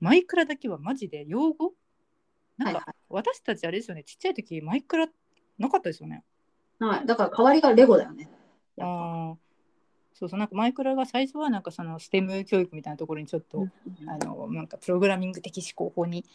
[0.00, 1.74] マイクラだけはマジで用語？
[2.56, 5.06] なんか、私たちあれですよねちっちゃい時マイクラ
[5.58, 6.24] なかったですよね
[6.78, 7.06] はい。
[7.06, 8.30] だから代わりがレゴだよね。
[8.80, 9.38] やっぱ。
[10.14, 13.68] そうそうなんかマイクラが最初はなんかその STEM 教育みたいなところにちょっと、
[14.06, 16.26] あのなんかプログラミング的思考法に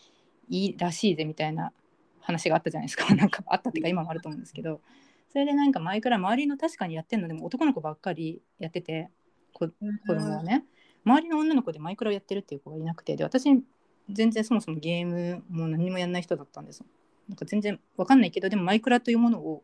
[0.49, 1.71] いいらしいぜみたいな
[2.19, 3.13] 話があったじゃないですか。
[3.13, 4.81] なんかあったっていうか今もあると思うんですけど。
[5.29, 9.09] それでなんかマイクラ周りの確かにやってるのでも男の子ばっかりやってて
[9.51, 9.69] こ
[10.07, 10.65] 子供はね。
[11.03, 13.43] 周りの女の子でマイクラをやってるっていう子がいなくてで私
[14.09, 16.79] 全然そもそもゲームも何もやんない人だったんです。
[16.79, 16.85] よ
[17.27, 19.63] なんか全然わかんないけどでもマイクラというものを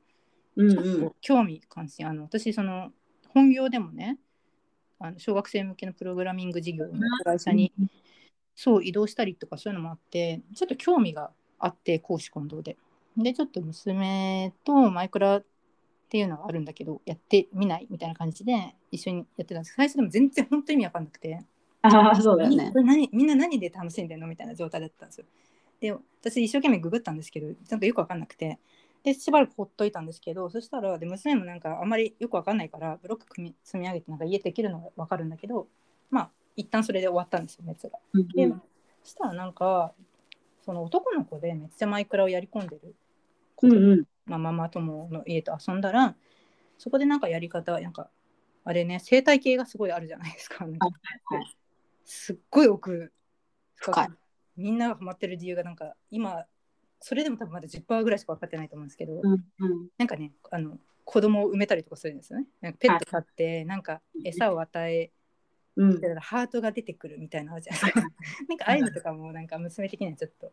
[0.56, 2.08] うんちょっと興味関心。
[2.08, 2.92] あの私その
[3.30, 4.18] 本業でもね
[5.00, 6.94] あの小学生向けのプログラミング事業の
[7.24, 7.72] 会社に
[8.56, 12.78] そう移動したりとかそういうのもあってちょっと興味があって公私混同で。
[13.18, 15.46] でちょっと娘とマイクラっ
[16.10, 19.76] ていうのがあるんだけどやってみないみたいな感じで一緒にやってたんです。
[19.76, 21.40] 最初でも全然本当に意味わかんなくて。
[21.84, 22.70] ああ、そうだよね。
[22.72, 22.78] こ。
[22.78, 24.28] れ何みんな何で楽しんでんの？
[24.28, 25.26] みたいな状態だったんですよ。
[25.80, 28.60] で私一生懸命ググったんですけどちゃんとよく分かんなくて
[29.04, 35.68] でしばらくほっといたんですけどそしたらで娘もなんかあんまりよく分かんないからブロック組み積み上げてなんか家できるのが分かるんだけど
[36.10, 37.98] まあ一旦それで終わったんですよ熱が。
[38.14, 38.48] うんで
[39.04, 39.94] そしたらなんか
[40.64, 42.94] その男の子でめっちゃマイクラをやり込んでる
[43.56, 44.04] 子と、うんうん。
[44.28, 46.16] まあ、ママ友の家と遊んだら
[46.78, 48.10] そこでなんかやり方なんか
[48.64, 50.66] あれね生態系がすごいあるじゃないですか。
[50.66, 50.88] なんか
[52.06, 53.12] すっごい奥
[53.76, 54.10] 深い
[54.58, 56.46] みんながハマってる理由がなんか今
[57.02, 59.88] それでも多分まだ10%ぐらいしか分かってないと思うんですけど、うんうん。
[59.98, 62.46] なんかねあの子供を産めたりとかするんですよね。
[62.62, 65.12] なんかペット飼って、なんか餌を与え
[65.76, 68.02] うんハートが出てくるみたいなのあるじゃないですか。
[68.48, 70.52] なんかああいうのとかもなんか娘的にはちょっと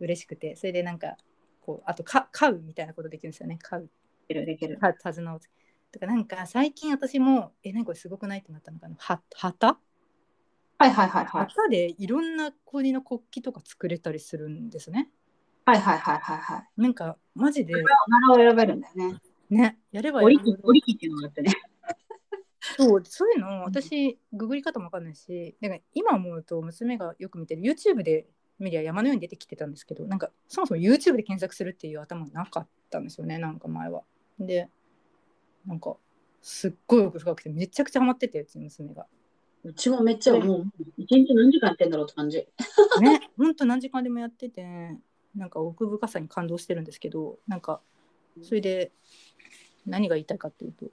[0.00, 1.16] 嬉しくてそれでなんか
[1.60, 3.90] こうあとか飼うみたいなことできるんですよね飼う
[4.26, 4.78] できるできる。
[4.78, 5.48] た手綱をつ
[5.92, 9.78] とかなんか最近私もえなんかこれすごくないってなったのかなは旗？
[10.78, 11.46] はいはいはいはい。
[11.46, 15.10] 旗でいろんな国の国旗とか作れたりするんですね。
[15.68, 16.80] はいはいはいはいはい。
[16.80, 19.20] なんかマジで柄を選べるんだよね。
[19.50, 21.52] ねやればや折り折り機っていうのがあってね。
[22.76, 28.26] そうそういうの私ググり方もわかんないしなんか今思うと娘がよく見てる YouTube で
[28.58, 34.02] 見りゃ山のように出てきてたんですけどなんかそもそも YouTube で検索するっていう頭なかったんですよねなんか前は。
[34.38, 34.68] で
[35.66, 35.96] なんか
[36.42, 39.06] すっごい奥深くてめちゃくちゃハマっててうちの娘が。
[39.64, 40.64] うちもめっちゃもう、
[40.96, 42.38] 一日何時間やってんだろうって感じ。
[43.00, 44.96] ねほんと何時間でもやってて
[45.38, 47.80] なんか奥深さに感動してるんですけどなんか
[48.42, 48.92] それで
[49.86, 50.86] 何が言いたいかっていうと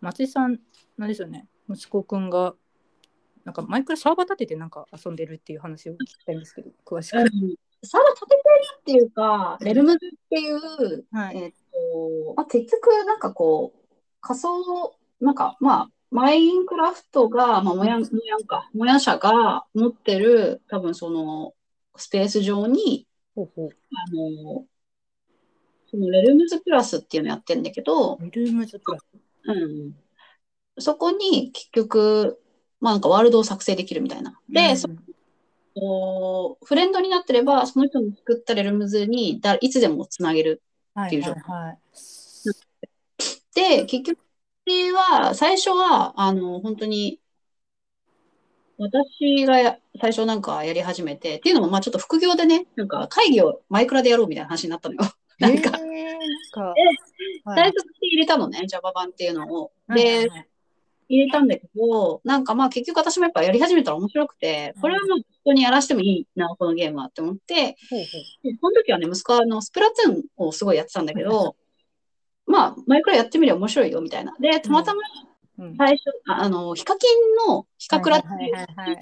[0.00, 0.58] 松井さん
[0.98, 1.46] なんですよね。
[1.68, 2.54] 息子くんが
[3.44, 7.24] なんかマイクラサーバー立ててなんか遊んでるっていう話を聞きたいんですけど詳しく、うん、
[7.84, 8.40] サーバー立ててる
[8.80, 11.36] っていうか、レルムズっていう、はい。
[11.36, 21.54] えっと、まあ、結局なんかこう、仮想、なんかまあ、マインクラフトが、まあ、もやん、もやんか、もや社が持ってる、多分その、
[21.96, 24.66] スペース上に、ほうほうあの、
[25.90, 29.06] そのレルムズプラスっていうのやってんだけど、ルームズプラス
[29.46, 29.94] うん。
[30.78, 32.40] そこに結局、
[32.80, 34.38] まあなんかワールドを作成できるみたいな。
[34.48, 40.62] で、うんそのフレンドになってれば、その人の作ったレルムズにだいつでもつなげる。
[40.94, 41.78] はいっていう状はいはい
[43.54, 44.18] で、結局、
[44.66, 47.20] 私は、最初は、あの、本当に、
[48.78, 55.00] 私がや最初なんかやり始めて、っていうのも、まあちょっと副業でね、なんか会議をマイクラでやろうみたいな話になったのよ。
[55.38, 59.72] なんか、えー、最初に入れたのね、Java 版っていうのを。
[59.88, 60.48] で、はい
[61.06, 68.00] 入れたんだけど、なんかまあ結局私もやっぱやり始めたら面白くて、これはもう人にやらしてもいいな、このゲームはって思って、ほうほう
[68.42, 71.56] でその時はね、息子はあのスプラトゥーンをすごいやってたんだけど、
[72.46, 74.34] まあ、マイクラやってみれば面白いよみたいな。
[74.40, 78.92] で、たまたまうん最初、ああの、ヒカキンのヒカクラってはいい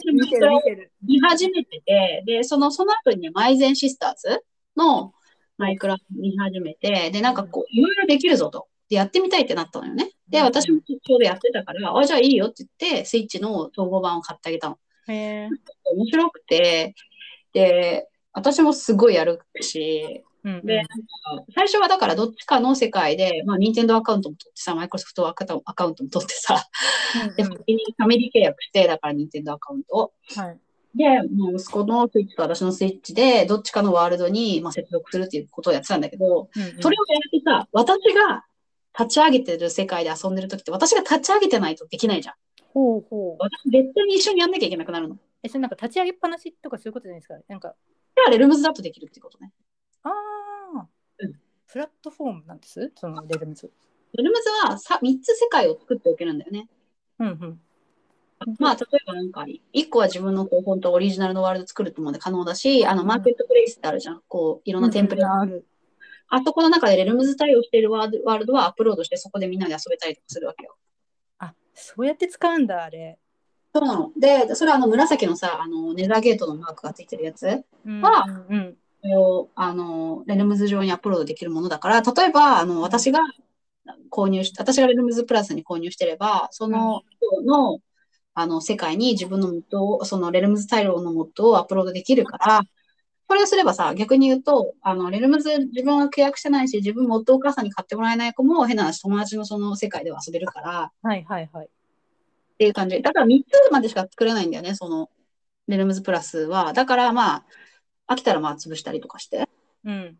[0.73, 4.45] う見始めてて、で、その、その後にね、マイゼンシスターズ
[4.77, 5.15] の
[5.57, 8.69] マイクラ見始めて、で、なんかこう、いろいろできるぞと。
[8.91, 10.11] で、やってみたいってなったのよね。
[10.29, 10.45] で、うん。
[10.45, 14.79] 私もちょうどやってたから、あ、じゃあいいよって言って、スイッチの統合版を買ってあげたの。
[15.09, 15.49] へえ
[15.95, 16.95] 面白くて、
[17.55, 20.83] で、私もすごいやるし、うんうんで、
[21.55, 26.69] 最初はだからどっちかの世界で、まあ、任天堂アカウントも取ってさ、マイクロソフトアカアカウントも取ってさ、
[27.37, 30.13] で、うん先にファミリー契約して、だから任天堂アカウントを。
[30.37, 30.59] はい
[30.95, 38.45] で、もう息子のスイッチと私のスイッチで、どっちかのワールドに、まあ、接続するっていうことをやってたんだけど、うんうんそれをやってさ、私が
[38.99, 42.35] 立ち上げてる世界で遊んでる時って、私が立ち上げてないとできないじゃん。
[42.75, 45.17] ほうほう私絶対に一緒にやんなきゃいけなくなるの。
[45.43, 47.35] えそれなんか立ち上げっぱなしとかそういうことじゃないですか？
[47.49, 47.77] なんかだか
[48.27, 49.51] らレルムズだとできるってことね。
[51.73, 52.93] プラットフォームなんです？
[52.97, 53.71] そのレルムズ。
[54.13, 56.69] レルムズはさ3つ世界を作っておけるんだよね。
[57.19, 57.61] うんうん。
[58.59, 64.21] まあ、例えばなんか、一個は自分のこう、本当オリジナルのワールド作るってもので可能だし、あの、マーケットプレイスってあるじゃん。
[64.27, 65.25] こう、いろんなテンプレ。
[65.25, 65.65] ある。
[66.29, 70.77] あそこの中でレルムズ対応しているワールワールドはアップロードして、そこでみんなで遊べたりとかするわけよ。
[71.39, 73.19] あ、そうやって使うんだ、あれ。
[73.73, 74.11] そうなの。
[74.19, 83.21] で、それはあの、紫のさ、あの、ネザーゲートのマークがついてるやつうんはうんうんそれを、あの、レルムズ上にアップロードできるものだから、例えば、あの、私が
[84.11, 87.03] 購入し、私がレルムズプラスに購入してれば、その
[87.35, 87.81] 人の、
[88.35, 92.63] あの、世界に自分のモッドを、そのレルムズタイルのモッドをアップロードできるから、
[93.27, 101.67] これをすればさ、逆に言うと、あの、レルムズ自分は契約してないし、自分モッドをお母さんに買ってもらえない子も変な話、友達のその世界では遊べるから、はいはいはい。
[101.67, 101.69] っ
[102.59, 103.03] ていう感じ。
[103.03, 105.11] だから3つまでしか作れないんだよね、その、
[105.67, 106.73] レルムズプラスは。
[106.73, 107.45] だからまあ、
[108.09, 109.49] 飽きたらまあ潰したりとかして。
[109.85, 110.19] うん。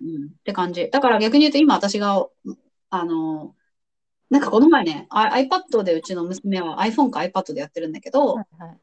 [0.00, 0.88] うん、って感じ。
[0.90, 2.26] だから逆に言うと今私が、
[2.90, 3.54] あの、
[4.30, 8.78] なんかこの前ね、あ iPad でうちの娘は iPhone か iPad でやってるんだけど、はいはい。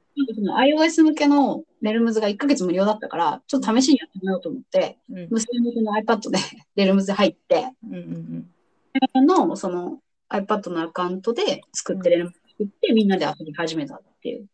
[0.73, 6.37] iOS 向けのレルムズが1ヶ月無料だったから、ちょっと試しにやってみようと思って、うん娘のその iPad で
[6.75, 9.99] レルムズ入って、うんうんのその
[10.29, 14.47] iPad のアカウントで作ってレルムズ作ってみんなで遊び始めたっていう。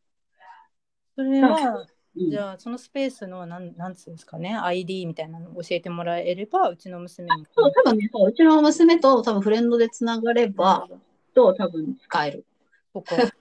[1.15, 1.87] それは、うん
[2.17, 10.87] じゃあそのスペースのなんなんつうんですかね ID みたいなのを教えてもらえればうちの娘もそう、多分ね、そううちの娘と多分フレンドでつながれば、
[11.33, 12.45] と多分使える。
[12.93, 13.15] そっか。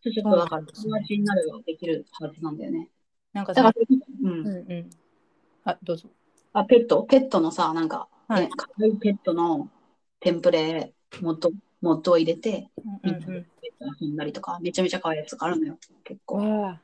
[0.00, 2.88] ちょっとだからそうなんですね友達になればできるはずなんだよね。
[3.32, 3.80] なんかだからさ、
[4.22, 4.30] うん。
[4.30, 4.90] うんうん。
[5.64, 6.08] あどうぞ。
[6.52, 7.02] あ、ペット。
[7.02, 8.42] ペットのさ、なんか、はい。
[8.42, 9.68] ね、かわいいペットの
[10.20, 11.50] テンプレモッド、
[11.80, 12.70] モッドを入れて、
[13.04, 13.22] うんうんうん。
[13.60, 16.78] ペット遊んだりとか、めちゃめちゃ可愛いやつがあるのよ、結構。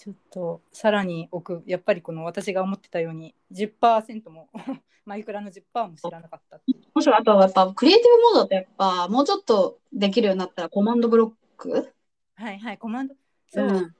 [0.00, 4.48] ちょっとさらに奥やっぱりこの私が思ってたように10%も
[5.04, 6.62] マイクラの10%も知らなかったっ
[6.94, 11.92] もしろあとはやっぱ、クリエイティブモードってやっぱ、もうちょっとできるようになったら、コマンドブロック？
[12.34, 13.14] はいはいコマンド。
[13.48, 13.94] そう、うん。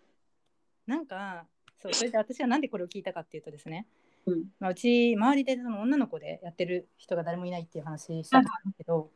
[0.86, 1.46] なんか
[1.78, 3.86] そうそれで私がなんでこれを聞いたかっていうとですね、
[4.24, 4.44] うん。
[4.58, 9.10] まあ、うち周りでその女の子でやってる人が誰もいないっていう話したんですけど、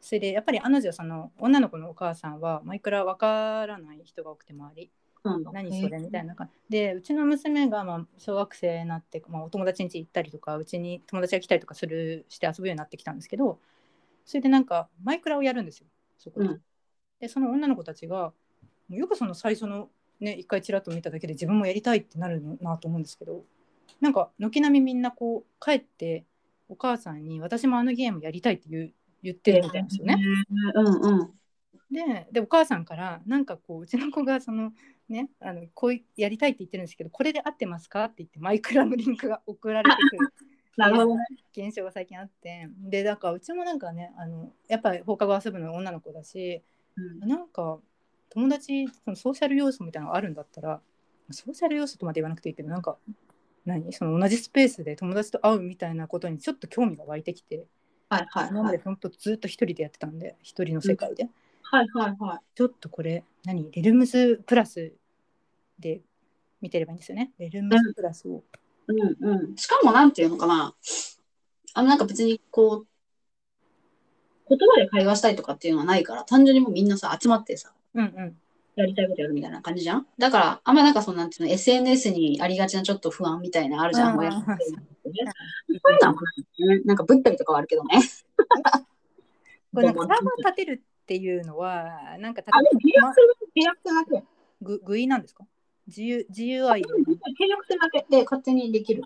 [0.00, 4.90] それでやっぱり彼女その女の子のお母さんはマイクラわからない人が多くて周り。
[5.24, 5.98] 何それ？
[5.98, 13.58] みたいな感じでうちの娘がまあ小学生になって、まあ、お友達ん家行ったりとかうちに友達が来たりとかするして遊ぶようになってきたんですけど
[14.24, 15.86] それでなんかマイクラをやるんですよ
[16.18, 16.46] そこで。
[16.46, 16.60] うん
[17.20, 18.32] でその女の子たちが
[18.88, 19.90] よくその最初の
[20.20, 23.44] ね一回ちらっと見ただけで自分もやりたいってなるのなと思うんですけど
[24.00, 26.24] なんか軒並みみんなこう帰って
[26.70, 28.92] お母さんに私もあのゲームやりたいって言う
[29.22, 30.16] 言ってるみたいなんですよね。
[30.74, 31.30] うんうん。
[31.90, 34.72] ででお母さんからなんかこううちの子がその
[35.10, 40.32] ねあのこういやりたいって言ってるんですけどこれで合ってますかって言ってマイクラのリンクが送られてくる。
[40.76, 41.26] なるほどね。
[41.52, 42.68] 現象が最近あって。
[42.78, 46.62] でなんかうちもなんかねあのやっぱり放課後遊ぶの女の子だし
[46.96, 47.28] うん。
[47.28, 47.78] なんか
[48.30, 50.80] 友達そのソーシャル要素みたいなのがあるんだったら
[51.30, 52.96] ソーシャル要素とまで言わなくていいけどなんか
[53.66, 53.92] 何？
[53.92, 57.66] その同じスペースで友達と会うみたいなことにちょっと興味が湧いてきて
[58.08, 58.50] はいはいはい。
[58.50, 61.28] 今までほんとずっと一人でやってたんで一人の世界で、
[61.62, 62.38] はいはいはい。
[62.54, 63.70] ちょっとこれ何？
[63.72, 64.92] レルムズプラス
[65.80, 66.02] で
[66.60, 68.44] 見てればいいんですよねレルムズプラスを、
[68.86, 69.56] うんうん。
[69.56, 70.74] しかもなんていうのかな。
[71.74, 72.86] あのなんか別にこう、
[74.48, 78.36] 言葉で会話したいとかっていうのはないから、単純にもうみんなさ、集まってさ、うんうん
[78.76, 84.10] やりたいことやるみたいな感じじゃんだから、あんまなんかそのなんていうの、SNS にありがちなちょっと不安みたいなのあるじゃん。
[84.10, 85.32] うんもうやってるってね
[85.66, 86.20] そういうのはな
[86.74, 86.82] いね。
[86.84, 88.00] なんかぶったりとかはあるけどね。
[89.74, 94.26] これなんかサーバー立てるっていうのはなんかあ、でも契約する、契約するだけ。
[94.62, 95.44] ぐ具いなんですか？
[95.86, 99.04] 自由 GUI で契約するだけで勝手にできる。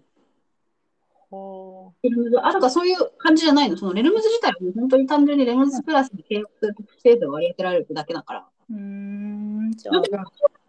[1.31, 3.77] ほレルムズ、あ、だからそういう感じじゃないの。
[3.77, 8.47] そのレルムズ自体は本当に単純にレルムズプラスに契約するスペースを割り当てられるだけだから。
[8.71, 10.03] うんじゃあ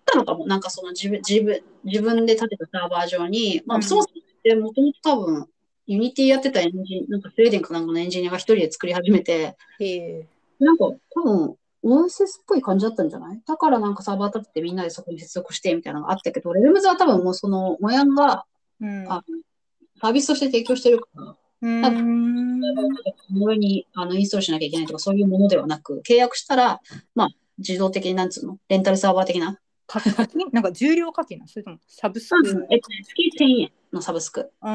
[0.05, 5.47] たのかも、なんかその自分、自分、自分で立てたサーバー上に、まあ、うんそもそもってもともと多分、
[5.87, 9.57] ユニティやってたエンジン、なんかスウェーデンかなんかのエンジニアが一人で作り始めて、
[10.59, 13.39] なんか多分、OSS っぽい感じだったんじゃない？
[13.45, 18.45] だからなんかサーバー立ててみんなでそこに接続してみたいなのがあったけど、レルムズは多分もうその、モヤンが
[18.81, 19.05] うん。
[19.11, 19.23] あ
[20.01, 22.61] サービスとして提供してるから、うーん
[23.27, 26.81] その上にあのインストールしなきゃいけないとかそういうものではなく、契約したら、
[27.15, 27.29] まあ、
[27.59, 28.57] 自動的になんつうの？
[28.67, 29.57] レンタルサーバー的な？
[29.87, 30.13] 課金？
[30.51, 31.37] なんか重量課金？
[31.39, 34.51] なのそれともサブスク、えっとね、月1000円のサブスク。
[34.59, 34.67] あ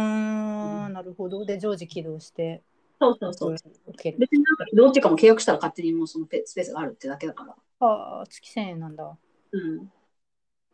[0.89, 1.45] ーなるほど。
[1.45, 2.63] で常時起動して
[3.01, 3.57] そうそうそう。
[3.93, 7.57] 別になんか移動っていうかもう契約したら勝手にもうそのペスペースがあるってだけだから。
[7.81, 9.17] ああ月1000円なんだ
[9.53, 9.91] うん。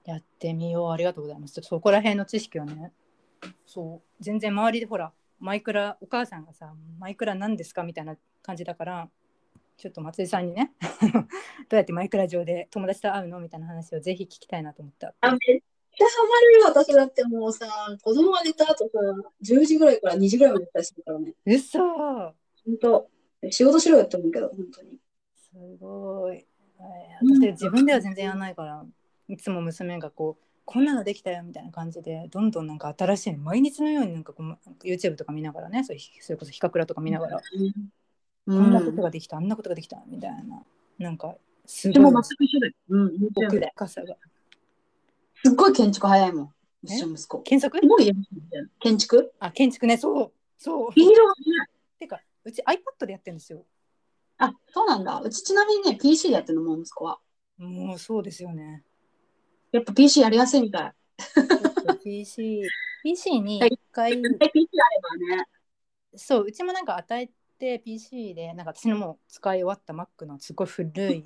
[0.05, 2.93] やってみようありがとうございますそこら辺の知識をね
[3.67, 9.09] そう全然周りでほらマイクラお母さんがさマイクラ何ですかみたいな感じだから
[9.77, 10.73] ちょっと松井さんにね
[11.69, 15.15] どうやってマイクラ上で友達と会うのみたいな話をぜひ聞きたいなと思った。
[15.21, 15.61] あ、めっ
[15.97, 17.67] ちゃハマるよ、私だってもうさ、
[18.03, 18.99] 子供が寝た後さ、
[19.41, 21.35] 10時ぐらいから2時ぐらいまで寝たりするからね。
[21.47, 21.79] うそ
[22.67, 23.11] 本当
[23.51, 24.99] 仕事しろよって思うけど、本当に。
[25.35, 26.37] すごい。
[26.37, 28.85] えー私自分では全然やらないから、
[29.29, 37.41] いつも娘がこう、こんなのできたよみたいな感じで、どんどんなんか新しいの、毎日のようになんかこう YouTube とか見ながらね、それそれこそヒカクラとか見ながら、
[38.47, 39.01] うこんなことん。
[39.03, 40.63] ができた、あんなことができたみたいな、
[40.99, 42.73] なんかすでもごい全く一緒だよ。
[42.91, 43.71] うん、YouTube 奥で。
[43.75, 44.17] 深さが。
[45.45, 46.45] すっごい建築早いもん。
[46.47, 46.53] う
[46.85, 46.89] え？
[46.89, 47.43] ちの息子。
[47.43, 50.93] 検索すごいやるじゃん建築あ、建築ね、そう、そう。
[50.93, 51.37] 黄色がね。
[51.99, 53.65] てか、うち iPad でやってるんですよ。
[54.39, 55.21] あ、そうなんだ。
[55.21, 57.19] うちちなみにね、PC でやってるの、もう息子は。
[57.59, 58.85] もうそうですよね。
[59.73, 60.93] やっぱ PC やりやすいみたい。
[62.03, 62.63] PC、
[63.03, 65.45] PC に一回、絶対 PC あればね。
[66.15, 71.25] そう、うちもなんか与えて PC で、なんか私のもう使い終わった Mac のすごい古い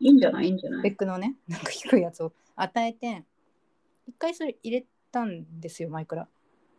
[0.00, 3.24] いいんじゃないいいんじゃないックのね、なんか低いやつを与えて、
[4.06, 6.28] 一回それ入れたんですよ、マイクラ。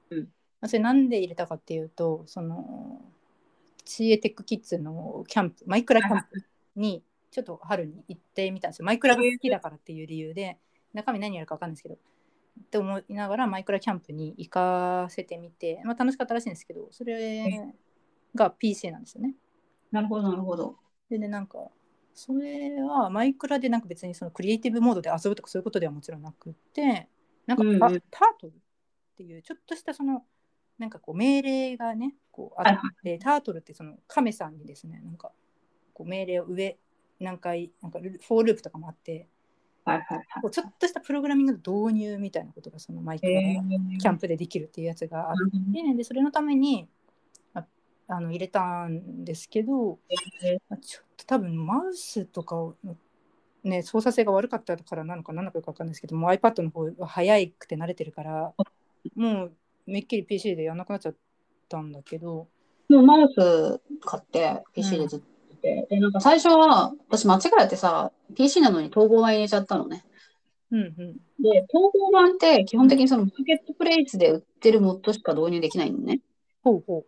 [0.09, 0.19] うん
[0.61, 3.01] まあそれなんで入れたかっていうと、その、
[3.83, 6.25] チエテックキッズのキャンプ、マイクラキャンプ
[6.75, 8.85] にちょっと春に行ってみたんですよ。
[8.85, 10.59] マイクラが好きだからっていう理由で、
[10.93, 17.73] 中身何やるか分かんないですけど、って思いながらマイクラキャンプに行かせてみて、まあ、楽しかったらしいんですけど、それ
[18.35, 19.33] が PC なんですよね。
[19.91, 20.75] なるほど、なるほど。
[21.09, 21.69] ででなんか
[22.13, 27.07] それはマイクラでなんか別にそのクリエイティブモードで遊ぶとかそういうことではもちろんなくって
[27.47, 28.03] なんかタ,、うんうん。
[28.11, 28.53] タートルっ
[29.17, 30.23] ていうちょっとしたその
[30.77, 35.31] なんかこう命令がねこうあって、タートルってその亀さんにですねなんか
[35.93, 36.77] こう命令を上
[37.19, 39.27] 何回なんかルフォーループとかもあって
[39.85, 43.33] はいはいちょっとしたプログラミングの導入みたいなことがそのマイクい。
[43.33, 43.57] ラえ
[43.99, 45.35] キャンプでできるっていうやつがあっ
[45.73, 46.87] て、でそれのために
[48.15, 49.99] ああの入れたんですけど、
[50.69, 52.75] まあちょっと多分マウスとかを
[53.63, 58.53] ね操作性が悪かったからなのか何なのかよくわかんないですけどもう iPad の方が早くて慣れてるから
[59.15, 59.51] もう
[59.85, 61.15] めっきり PC でやんなくなっちゃっ
[61.69, 62.47] たんだけど
[62.89, 65.31] もうマウス買って PC でずっと
[65.61, 70.03] て、で、なんか最初は、私間違えてさ、PC なのに統合版入れちゃったのね。
[70.71, 70.95] うんうん
[71.41, 76.21] で、統合版って基本的にそのマーケットプレイスで売ってるモッドしか導入できないのね。
[76.63, 77.03] ほうほ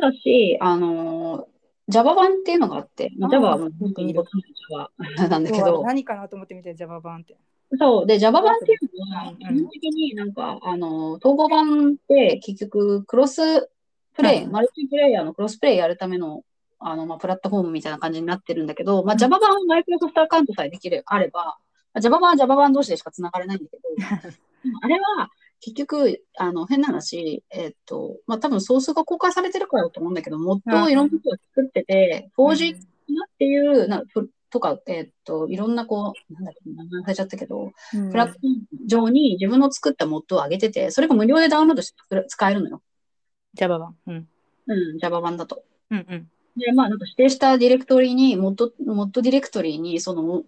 [0.00, 1.58] ただし、あのー
[1.90, 4.22] Java 版っていうのがあって、Java はもうよく見る
[4.68, 4.90] Java
[5.26, 7.38] なんうだけど、何かなと思って見て Java 版って。
[7.78, 8.06] そう。
[8.06, 13.70] で、Java 版っていうのは、基本的になんか、あの、統合版って結局、クロス
[14.14, 14.46] プレイ、はい。
[14.48, 16.42] マルチプレイヤーのクロスプレイやるための、
[16.78, 19.18] あの、まあ、プラットフォームみたいな感じになってるんだけど、まあ、うん。
[19.18, 21.54] Java 版はマイクロソフトアカウントさえできれあれば、ま
[21.94, 23.82] あ Java 版は Java 版同士でしか繋がれないんだけど、
[24.82, 25.30] あれは、
[25.60, 32.80] 結局、あの、変な話、えっと、まあ、多分ソースが公開されてるからだと思うんだけど、モッドをいろんな人が作ってて、4G っ
[33.38, 38.10] ていう、なふとか、えっと、いろんなこう、なんだっけ、名前忘れちゃったけど、うん。
[38.10, 42.82] プラットフォーム上に自分の作ったモッドを上げてて、それが無料でダウンロードして使えるのよ。
[43.54, 43.96] Java 版。
[44.06, 44.28] うん。
[44.66, 45.64] うん、Java 版だと。
[45.90, 46.30] うんうん。
[46.56, 50.42] で、まあ、なんか指定したディレクトリに、モッド、モッドディレクトリに、その、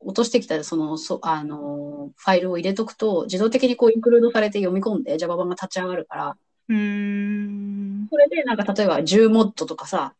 [0.00, 6.36] 落としてきた、その、そ、あの、ファイルを入れとくと、自動的にこう、インクルードされて読み込んで Java 版が立ち上がるから、
[6.68, 8.08] うーん。
[8.10, 10.14] それで、なんか、例えば、10モッドとかさ、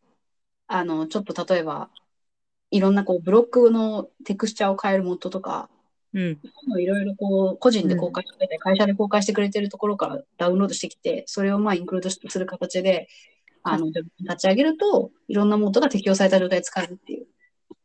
[0.66, 1.90] あの、ちょっと例えば、
[2.70, 5.70] いろんなこう、ブロックのテクスチャーを変えるモッドとか、
[6.12, 6.40] うん。
[6.80, 13.08] いろいろこう、個人で公開してて、会社で公開してくれてるところからダウンロードしてきて、それをまあインクルードする形で、
[13.62, 14.04] あの、立
[14.38, 17.26] ち上げると、いろんなモードが適用された状態で使えるっていう、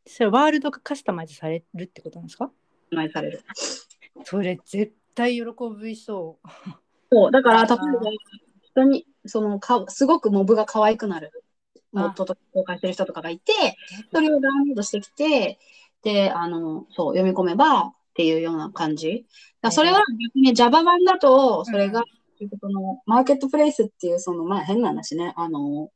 [0.05, 2.51] それワールドがカスタマイズされるってことなんですか？
[2.91, 3.43] 名前される。
[4.23, 5.43] それ絶対喜
[5.81, 6.49] びそう。
[7.11, 7.83] そう、だから、例えば、
[8.63, 11.43] 人に、そのか、すごくモブが可愛くなる。
[11.91, 13.53] モッドとか公開してる人とかがいて、
[14.11, 15.59] それをダウンロードしてきて、
[16.01, 19.25] で、あの、そう、読み込めばっていうような感じ。
[19.61, 22.03] だそれは逆に Java 版だと、それが、
[22.59, 25.91] その、マーケットプレイスっていう、その、まあ変な話ね、あの、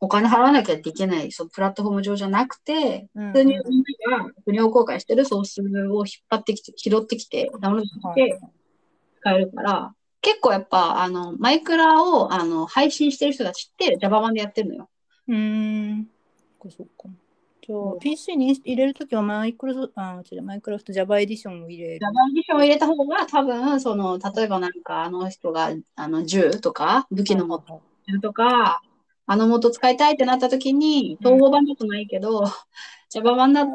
[0.00, 8.38] お金払わなきゃいけない、そのプラットフォーム上じゃなくて、うん普通にみんなが無料公開してるソースを引っ張ってきて、拾ってきて、ダウンロードして
[9.20, 14.90] 使えるから、結構やっぱ、あの、マイクラを、あの、配信してる人たちって Java 版でやってるのよ。
[15.28, 16.08] うーん。
[16.68, 17.08] そっか。
[17.64, 22.00] じゃあ、うん PC に入れるときはマイクロソあ違うマイクロソフト Java エディションを入れる。
[22.00, 28.82] Java エディションを入れた方が多分、その、例えばなんかあの人が、あの、銃とか、武器の持は銃とか、
[29.26, 32.44] あの元使いたいってなった時に、統合版だとないけど、
[33.10, 33.72] Java 版だと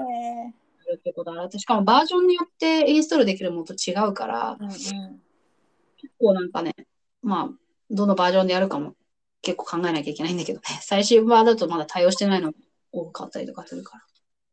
[0.95, 1.57] ってこと。
[1.57, 4.69] しかもバージョンによってインストールできるものと違うから、ーうん
[5.03, 5.21] うん
[5.97, 6.73] 結構なんかね、
[7.21, 7.49] まあ、
[7.91, 8.95] どのバージョンでやるかも
[9.43, 10.65] 結構考えなきゃいけないんだけどね。
[10.81, 12.53] 最新版だとまだ対応してないの。
[12.91, 13.97] 多かったりとかするか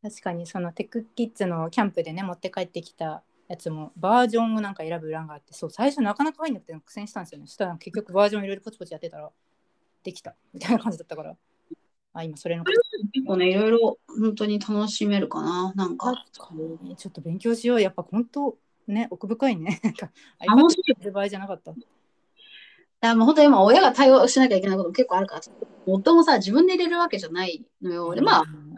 [0.03, 0.09] ら。
[0.11, 9.29] 確かにそのテックキッズのキャンプでね持って帰ってきたやつもバージョンをなんか選ぶ欄があってそう最初なかなか入んなくて苦戦したんですよねそしたら結局バージョンいろいろポチポチやってたら
[10.03, 10.35] できた。
[10.53, 11.35] みたいな感じだったから。
[12.13, 12.63] あ今それの。
[12.63, 12.77] 結
[13.25, 15.73] 構ね、いろいろ本当に楽しめるかな。
[15.75, 16.25] なんか。
[16.25, 17.81] ちょっと勉強しよう。
[17.81, 19.79] やっぱ本当ね奥深いね。
[20.39, 21.03] 楽しい。
[21.03, 21.71] る場合じゃなかった。
[21.71, 25.41] いやもう本当に今親が対応しなきゃいけないことも結構あるから、
[25.85, 28.13] 夫もさ、自分で入れるわけじゃないのよ。
[28.13, 28.75] で、まあ、うん。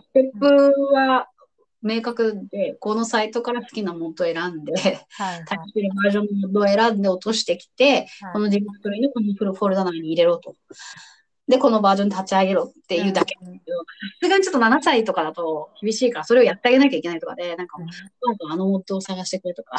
[0.00, 0.46] ステップ
[0.94, 1.28] は
[1.82, 10.54] 明確で、このサイトから好きなモッドを選んで、はいはいタッチバージョンのモッドを選んで落としてきて、はいこのディレクトリにこのフォルダ内に入れろと。
[11.48, 13.36] で、このバージョン立ち上げろっていうだけ。
[13.42, 13.64] うんうんさ
[14.22, 17.88] すがにちょっと7歳とかだと厳しいから、それをやってあげなきゃいけないとかで、なんかもう、
[18.52, 19.76] あのモッドを探してくれとか。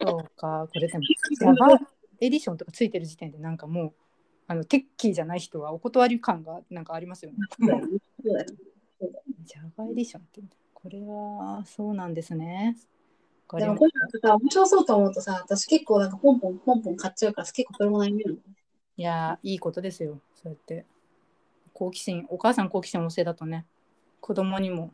[0.00, 1.04] そうか、これでも、
[1.40, 1.78] Java
[2.20, 3.92] エディションとかついてる時点で、なんかもう、
[4.48, 7.38] あのテッキーじゃない人はお断り感がなんかありますよね。
[7.58, 8.56] そうだよねそうだよね
[9.44, 10.40] Java エディションって、
[10.80, 12.76] これはそうなんですね。
[13.52, 18.36] でもこういうさ、面白そうと思うとさ、私結構なんかポンポンポンポン買っちゃうから、結構それも悩みるの。
[18.36, 18.42] た
[18.96, 20.86] いやー、いいことですよ、そうやって。
[21.72, 23.66] 好奇心、お母さん好奇心旺盛だとね、
[24.20, 24.92] 子供にも。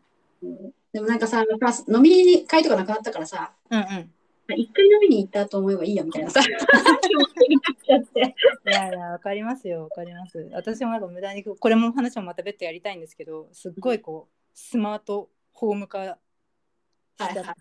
[0.92, 4.10] でもなんかさ、飲みに会とかなくなったからさ、うんうん。
[4.56, 8.34] 一回飲みに行ったと思えばいいやみたいなさ、 気持ちになっちゃって。
[8.70, 10.48] いやいや、わかりますよ、わかります。
[10.52, 16.16] 私もなんか無駄に、これも話もまた別途やりたいんですけど、すっごいこう、スマートホーム化しっ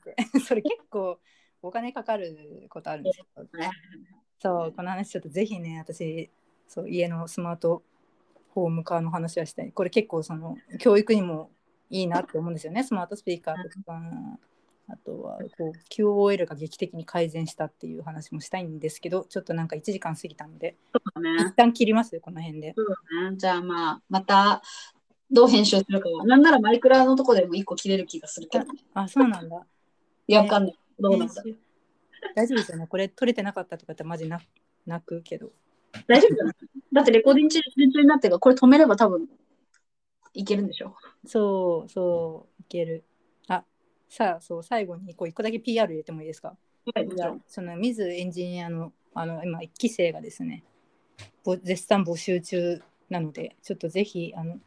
[0.04, 0.16] て、
[0.46, 1.20] それ結構
[1.62, 3.26] お金かかることあるんですよ。
[4.40, 6.30] そう、この話ちょっとぜひね、私、
[6.68, 7.84] そう家のスマート
[8.50, 9.72] ホーム化の話はしたい。
[9.72, 11.52] これ結構その教育にも
[11.90, 14.02] いいなって思うんですよね、スマートスピーカーとか。
[14.90, 21.56] あとはこう QOL が劇的に改善したっていう話もしたいんですけど、ちょっとなんか1時間過ぎたので、そうだね一。
[21.56, 22.14] 旦切ります？
[22.14, 22.74] よ、この辺で。
[22.76, 23.38] そうだね。
[23.38, 24.62] じゃあまあ、また、
[25.34, 26.26] どう編集するかは。
[26.26, 28.80] なんならマイクラのとこでも一個切れる気がするけどね。
[28.94, 29.66] あ、そうなんだ。
[30.28, 30.80] いや、わかんない。
[31.00, 31.44] どうなんだ。
[32.36, 32.88] 大丈夫ですよね。
[32.88, 34.40] これ取れてなかったとかってマジな
[34.86, 35.52] 泣くけど。
[36.08, 36.56] 大丈夫じゃない？
[36.94, 37.60] だってレコーディング中
[37.92, 39.28] 中になってるから、これ止めれば多分、
[40.34, 40.96] いけるんでしょ。
[41.26, 43.04] そうそう、いける。
[43.48, 43.66] あ、
[44.10, 46.56] さあ、そう、最後にこう一個だけ PR 入れてもいいですか？
[46.94, 50.66] はい、いやその水エンジニアのあの今1期生がですね
[51.46, 54.60] ぼ絶賛募集中なのでちょっとぜひあの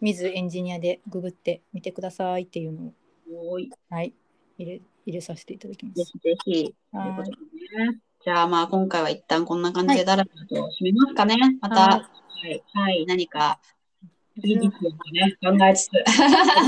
[0.00, 2.92] Ms.Engineer でググってみてくださいっていうの
[3.32, 3.70] をい。
[3.90, 4.12] はい
[4.58, 5.96] 入れ入れさせていただきます。
[5.96, 6.64] ぜひぜひ。
[6.64, 6.74] ね。
[8.24, 11.36] じゃあまあ、今回は一旦こんな感じでだらだらと締めますかね。
[11.60, 12.10] また、はは
[12.48, 13.60] い、はい、何か、
[14.36, 15.36] いいですよね。
[15.40, 15.92] 考えつつ。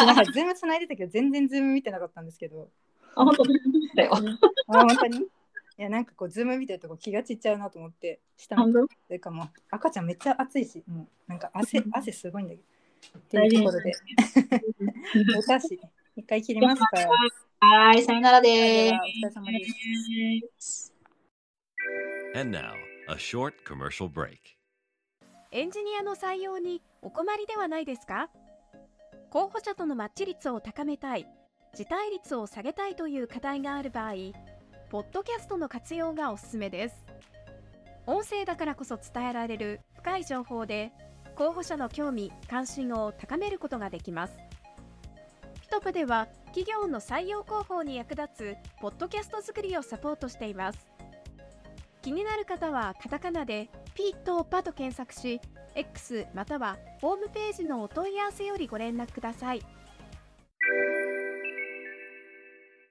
[0.06, 2.68] なんか Zoom つないでたけど全然 Zoom 見てなかったんですけど
[3.16, 3.42] あ、本当
[3.96, 4.12] だよ。
[4.14, 5.18] あ本当に？
[5.18, 5.22] い
[5.78, 12.62] やなんかこう Zoom 見てるとこ気が散っちゃうなと思って下のというかもう赤ちゃんめっちゃ暑いしもうなんか汗汗すごいんだけど
[13.18, 13.92] って大事にいうところで
[15.38, 15.80] お菓子
[16.16, 16.86] 一回切りますか
[17.62, 18.92] はい、さよならおで疲
[19.22, 19.64] れ様で
[20.58, 20.94] すす。
[22.34, 22.72] And now,
[23.08, 24.38] a short commercial break.
[25.52, 28.30] エンジニアの採用にお困りではないですか？
[29.30, 31.26] 候補者とのマッチ率を高めたい、
[31.74, 34.12] 辞退率を下げたいという課題がある場合、
[34.90, 37.04] ポッドキャストの活用がおすすめです。
[38.06, 40.92] 音声だからこそ伝えられる深い情報で、
[41.40, 44.36] 候補者の興味・関心を高めることができます。
[45.62, 50.86] ピトプでは企業の採用広報に役立つポッドキャスト作りをサポートしています。
[52.02, 55.40] 気になる方はカタカナでピーとパと検索し、
[55.74, 59.62] X またはホームページのお問い合わせよりご連絡ください。